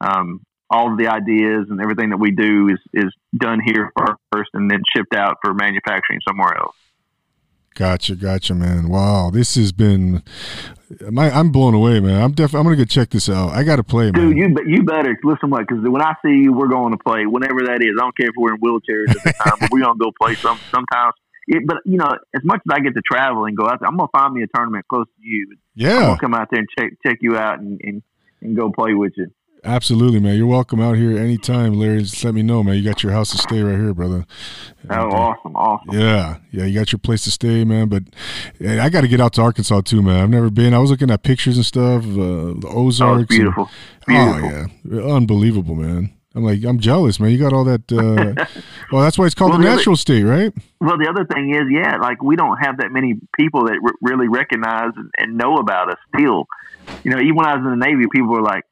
[0.00, 3.90] um, all of the ideas and everything that we do is is done here
[4.32, 6.76] first and then shipped out for manufacturing somewhere else.
[7.74, 8.88] Gotcha, gotcha, man.
[8.88, 10.22] Wow, this has been.
[11.10, 12.22] My, I'm blown away, man.
[12.22, 12.54] I'm def.
[12.54, 13.50] I'm gonna go check this out.
[13.50, 14.28] I got to play, man.
[14.28, 17.26] Dude, you you better listen what because when I see you, we're going to play
[17.26, 17.96] whenever that is.
[17.98, 20.36] I don't care if we're in wheelchairs at the time, but we're gonna go play
[20.36, 21.14] some sometimes.
[21.48, 23.88] It, but you know, as much as I get to travel and go out there,
[23.88, 25.56] I'm gonna find me a tournament close to you.
[25.74, 28.02] Yeah, I'm gonna come out there and check check you out and, and,
[28.40, 29.32] and go play with you.
[29.64, 30.36] Absolutely, man.
[30.36, 32.02] You're welcome out here anytime, Larry.
[32.02, 32.76] Just let me know, man.
[32.76, 34.24] You got your house to stay right here, brother.
[34.90, 35.98] Oh, awesome, awesome.
[35.98, 37.88] Yeah, yeah, you got your place to stay, man.
[37.88, 38.04] But
[38.66, 40.22] I got to get out to Arkansas too, man.
[40.22, 40.74] I've never been.
[40.74, 42.06] I was looking at pictures and stuff, uh,
[42.60, 43.22] the Oh, Ozarks.
[43.22, 43.68] it's beautiful.
[44.08, 44.70] and- Beautiful.
[44.94, 46.10] oh yeah, unbelievable, man.
[46.36, 47.30] I'm like, I'm jealous, man.
[47.30, 47.92] You got all that.
[47.92, 48.44] Uh,
[48.92, 50.52] well, that's why it's called Well, the the other- natural state, right?
[50.80, 53.94] Well, the other thing is, yeah, like we don't have that many people that r-
[54.02, 56.46] really recognize and, and know about us still.
[57.04, 58.64] You know, even when I was in the Navy, people were like,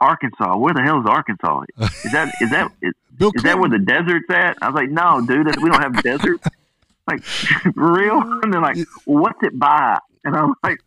[0.00, 1.62] Arkansas, where the hell is Arkansas?
[2.04, 4.56] Is that is that is, is that where the desert's at?
[4.62, 6.40] I was like, no, dude, we don't have desert.
[7.08, 8.20] like, for real?
[8.42, 8.76] And they're like,
[9.06, 9.98] well, what's it by?
[10.24, 10.78] And I'm like,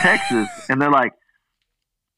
[0.00, 0.48] Texas.
[0.68, 1.12] And they're like,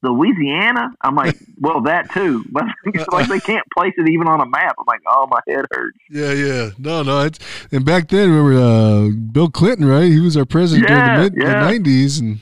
[0.02, 0.90] Louisiana?
[1.00, 2.44] I'm like, well, that too.
[2.50, 4.74] But it's like they can't place it even on a map.
[4.78, 5.96] I'm like, oh, my head hurts.
[6.10, 6.70] Yeah, yeah.
[6.78, 7.22] No, no.
[7.22, 7.38] It's
[7.72, 10.04] and back then, remember uh, Bill Clinton, right?
[10.10, 11.72] He was our president Yeah, during the mid yeah.
[11.72, 12.40] the '90s, and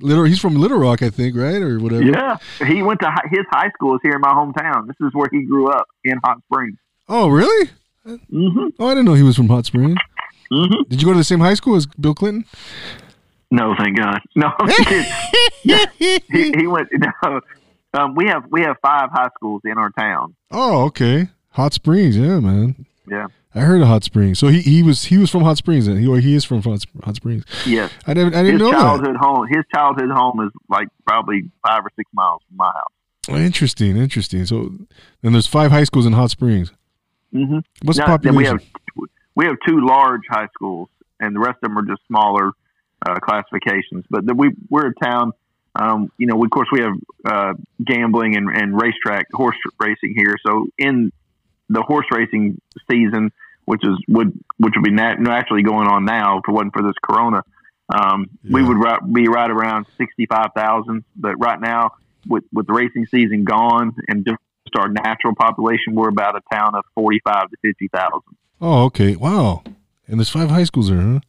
[0.00, 0.24] Little.
[0.24, 2.02] He's from Little Rock, I think, right, or whatever.
[2.02, 2.36] Yeah.
[2.66, 4.86] He went to hi- his high school is here in my hometown.
[4.86, 6.76] This is where he grew up in Hot Springs.
[7.08, 7.70] Oh, really?
[8.06, 8.68] Mm-hmm.
[8.78, 9.98] Oh, I didn't know he was from Hot Springs.
[10.52, 10.82] Mm-hmm.
[10.88, 12.44] Did you go to the same high school as Bill Clinton?
[13.50, 14.20] No, thank God.
[14.36, 14.50] No,
[15.64, 16.88] he, he went.
[17.22, 17.40] No,
[17.92, 20.36] um, we have we have five high schools in our town.
[20.52, 21.28] Oh, okay.
[21.50, 22.86] Hot Springs, yeah, man.
[23.08, 23.26] Yeah.
[23.54, 24.38] I heard of Hot Springs.
[24.38, 26.62] So he, he was he was from Hot Springs, and he or he is from
[26.62, 27.44] Hot, Springs.
[27.66, 27.90] Yes.
[28.06, 28.78] I didn't I His didn't know that.
[28.78, 29.46] childhood home.
[29.48, 32.92] His childhood home is like probably five or six miles from my house.
[33.28, 34.46] Oh, interesting, interesting.
[34.46, 34.72] So
[35.22, 36.72] then there's five high schools in Hot Springs.
[37.34, 37.58] Mm-hmm.
[37.82, 38.70] What's the Now, then we population?
[38.96, 42.52] have we have two large high schools, and the rest of them are just smaller
[43.06, 44.04] uh, classifications.
[44.10, 45.32] But the, we we're a town.
[45.76, 46.94] Um, you know, we, of course, we have
[47.24, 47.52] uh,
[47.84, 50.36] gambling and, and racetrack horse racing here.
[50.44, 51.12] So in
[51.68, 52.60] the horse racing
[52.90, 53.30] season,
[53.64, 56.82] which is would which would be nat- naturally going on now if it wasn't for
[56.82, 57.42] this corona,
[57.94, 58.78] um, we would
[59.12, 61.04] be right around sixty five thousand.
[61.16, 61.92] But right now,
[62.28, 64.38] with with the racing season gone and just
[64.76, 68.36] our natural population, we're about a town of forty five to fifty thousand.
[68.60, 69.16] oh, okay.
[69.16, 69.62] Wow.
[70.06, 71.20] And there's five high schools there, huh?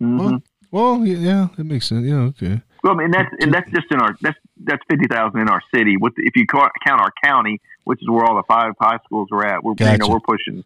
[0.00, 0.18] Mm-hmm.
[0.18, 2.06] Well, well, yeah, yeah, that makes sense.
[2.06, 2.62] Yeah, okay.
[2.82, 5.62] Well, I mean that's and that's just in our that's that's fifty thousand in our
[5.74, 5.96] city.
[5.96, 9.46] With if you count our county, which is where all the five high schools are
[9.46, 10.64] at, we're you know we're pushing.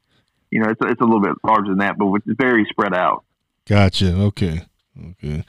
[0.57, 3.25] You know, it's it's a little bit larger than that, but it's very spread out.
[3.69, 4.15] Gotcha.
[4.15, 4.63] Okay.
[5.11, 5.45] Okay.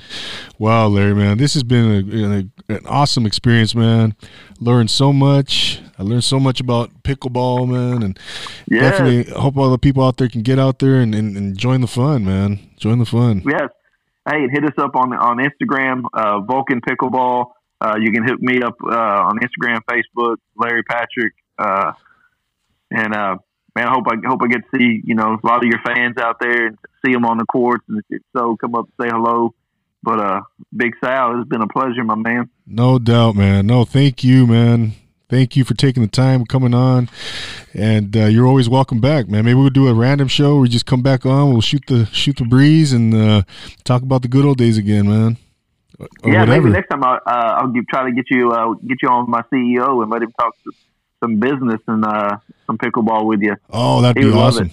[0.59, 4.13] Wow, Larry, man, this has been a, a, an awesome experience, man.
[4.59, 5.79] Learned so much.
[5.97, 8.19] I learned so much about pickleball, man, and
[8.69, 8.81] Yeah.
[8.81, 11.79] definitely hope all the people out there can get out there and, and, and join
[11.79, 12.59] the fun, man.
[12.75, 13.43] Join the fun.
[13.47, 13.69] Yes.
[14.29, 17.51] Hey, hit us up on on Instagram, uh, Vulcan Pickleball.
[17.79, 21.93] Uh, you can hit me up uh, on Instagram, Facebook, Larry Patrick, uh,
[22.91, 23.37] and uh,
[23.77, 25.79] man, I hope I hope I get to see you know a lot of your
[25.85, 29.05] fans out there and see them on the courts, and if so, come up and
[29.05, 29.53] say hello.
[30.03, 30.41] But uh,
[30.75, 32.49] Big Sal, it's been a pleasure, my man.
[32.65, 33.67] No doubt, man.
[33.67, 34.93] No, thank you, man.
[35.29, 37.09] Thank you for taking the time coming on,
[37.73, 39.45] and uh, you're always welcome back, man.
[39.45, 41.51] Maybe we'll do a random show where we just come back on.
[41.51, 43.41] We'll shoot the shoot the breeze and uh,
[43.83, 45.37] talk about the good old days again, man.
[45.99, 46.61] Or yeah, whatever.
[46.61, 49.25] maybe next time I'll, uh, I'll give, try to get you uh, get you on
[49.25, 50.71] with my CEO and let him talk to
[51.19, 53.55] some business and uh, some pickleball with you.
[53.69, 54.71] oh, that'd He be awesome.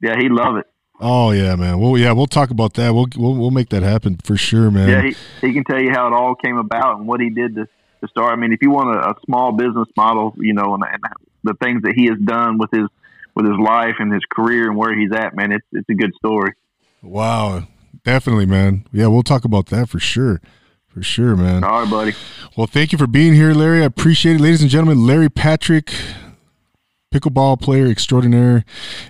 [0.00, 0.66] Yeah, he'd love it.
[1.00, 1.80] Oh yeah, man.
[1.80, 2.94] Well, yeah, we'll talk about that.
[2.94, 4.88] We'll we'll, we'll make that happen for sure, man.
[4.88, 7.56] Yeah, he, he can tell you how it all came about and what he did
[7.56, 7.66] to,
[8.00, 8.32] to start.
[8.32, 11.02] I mean, if you want a, a small business model, you know, and, and
[11.42, 12.86] the things that he has done with his
[13.34, 16.14] with his life and his career and where he's at, man, it's it's a good
[16.16, 16.52] story.
[17.02, 17.66] Wow,
[18.04, 18.86] definitely, man.
[18.92, 20.40] Yeah, we'll talk about that for sure,
[20.94, 21.64] for sure, man.
[21.64, 22.12] All right, buddy.
[22.56, 23.82] Well, thank you for being here, Larry.
[23.82, 25.04] I appreciate it, ladies and gentlemen.
[25.04, 25.92] Larry Patrick,
[27.12, 28.64] pickleball player extraordinaire,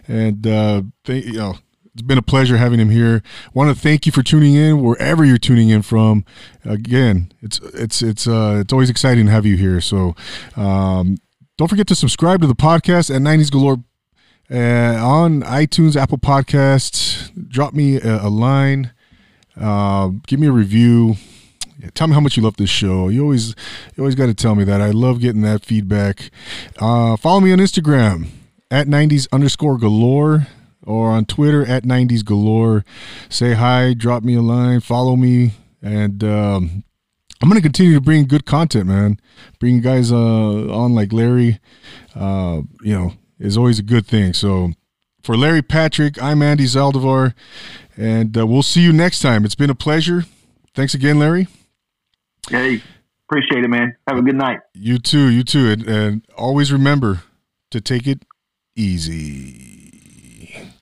[0.08, 1.58] and uh, thank, you know
[1.94, 3.22] it's been a pleasure having him here.
[3.52, 6.24] Want to thank you for tuning in wherever you're tuning in from.
[6.64, 9.80] Again, it's it's it's uh, it's always exciting to have you here.
[9.80, 10.16] So
[10.56, 11.18] um,
[11.56, 13.84] don't forget to subscribe to the podcast at 90s Galore
[14.50, 17.30] uh, on iTunes, Apple Podcasts.
[17.48, 18.92] Drop me a, a line.
[19.56, 21.14] Uh, give me a review.
[21.92, 23.08] Tell me how much you love this show.
[23.08, 23.48] You always,
[23.94, 24.80] you always got to tell me that.
[24.80, 26.30] I love getting that feedback.
[26.78, 28.28] Uh, follow me on Instagram
[28.70, 30.46] at 90s underscore galore
[30.82, 32.84] or on Twitter at 90s galore.
[33.28, 35.52] Say hi, drop me a line, follow me,
[35.82, 36.84] and um,
[37.42, 39.18] I'm gonna continue to bring good content, man.
[39.58, 41.60] Bringing guys uh, on like Larry,
[42.14, 44.32] uh, you know, is always a good thing.
[44.32, 44.72] So
[45.22, 47.34] for Larry Patrick, I'm Andy Zaldivar,
[47.96, 49.44] and uh, we'll see you next time.
[49.44, 50.24] It's been a pleasure.
[50.74, 51.48] Thanks again, Larry.
[52.48, 52.82] Hey,
[53.28, 53.96] appreciate it, man.
[54.06, 54.60] Have a good night.
[54.74, 57.22] You too, you too, and, and always remember
[57.70, 58.24] to take it
[58.76, 59.73] easy.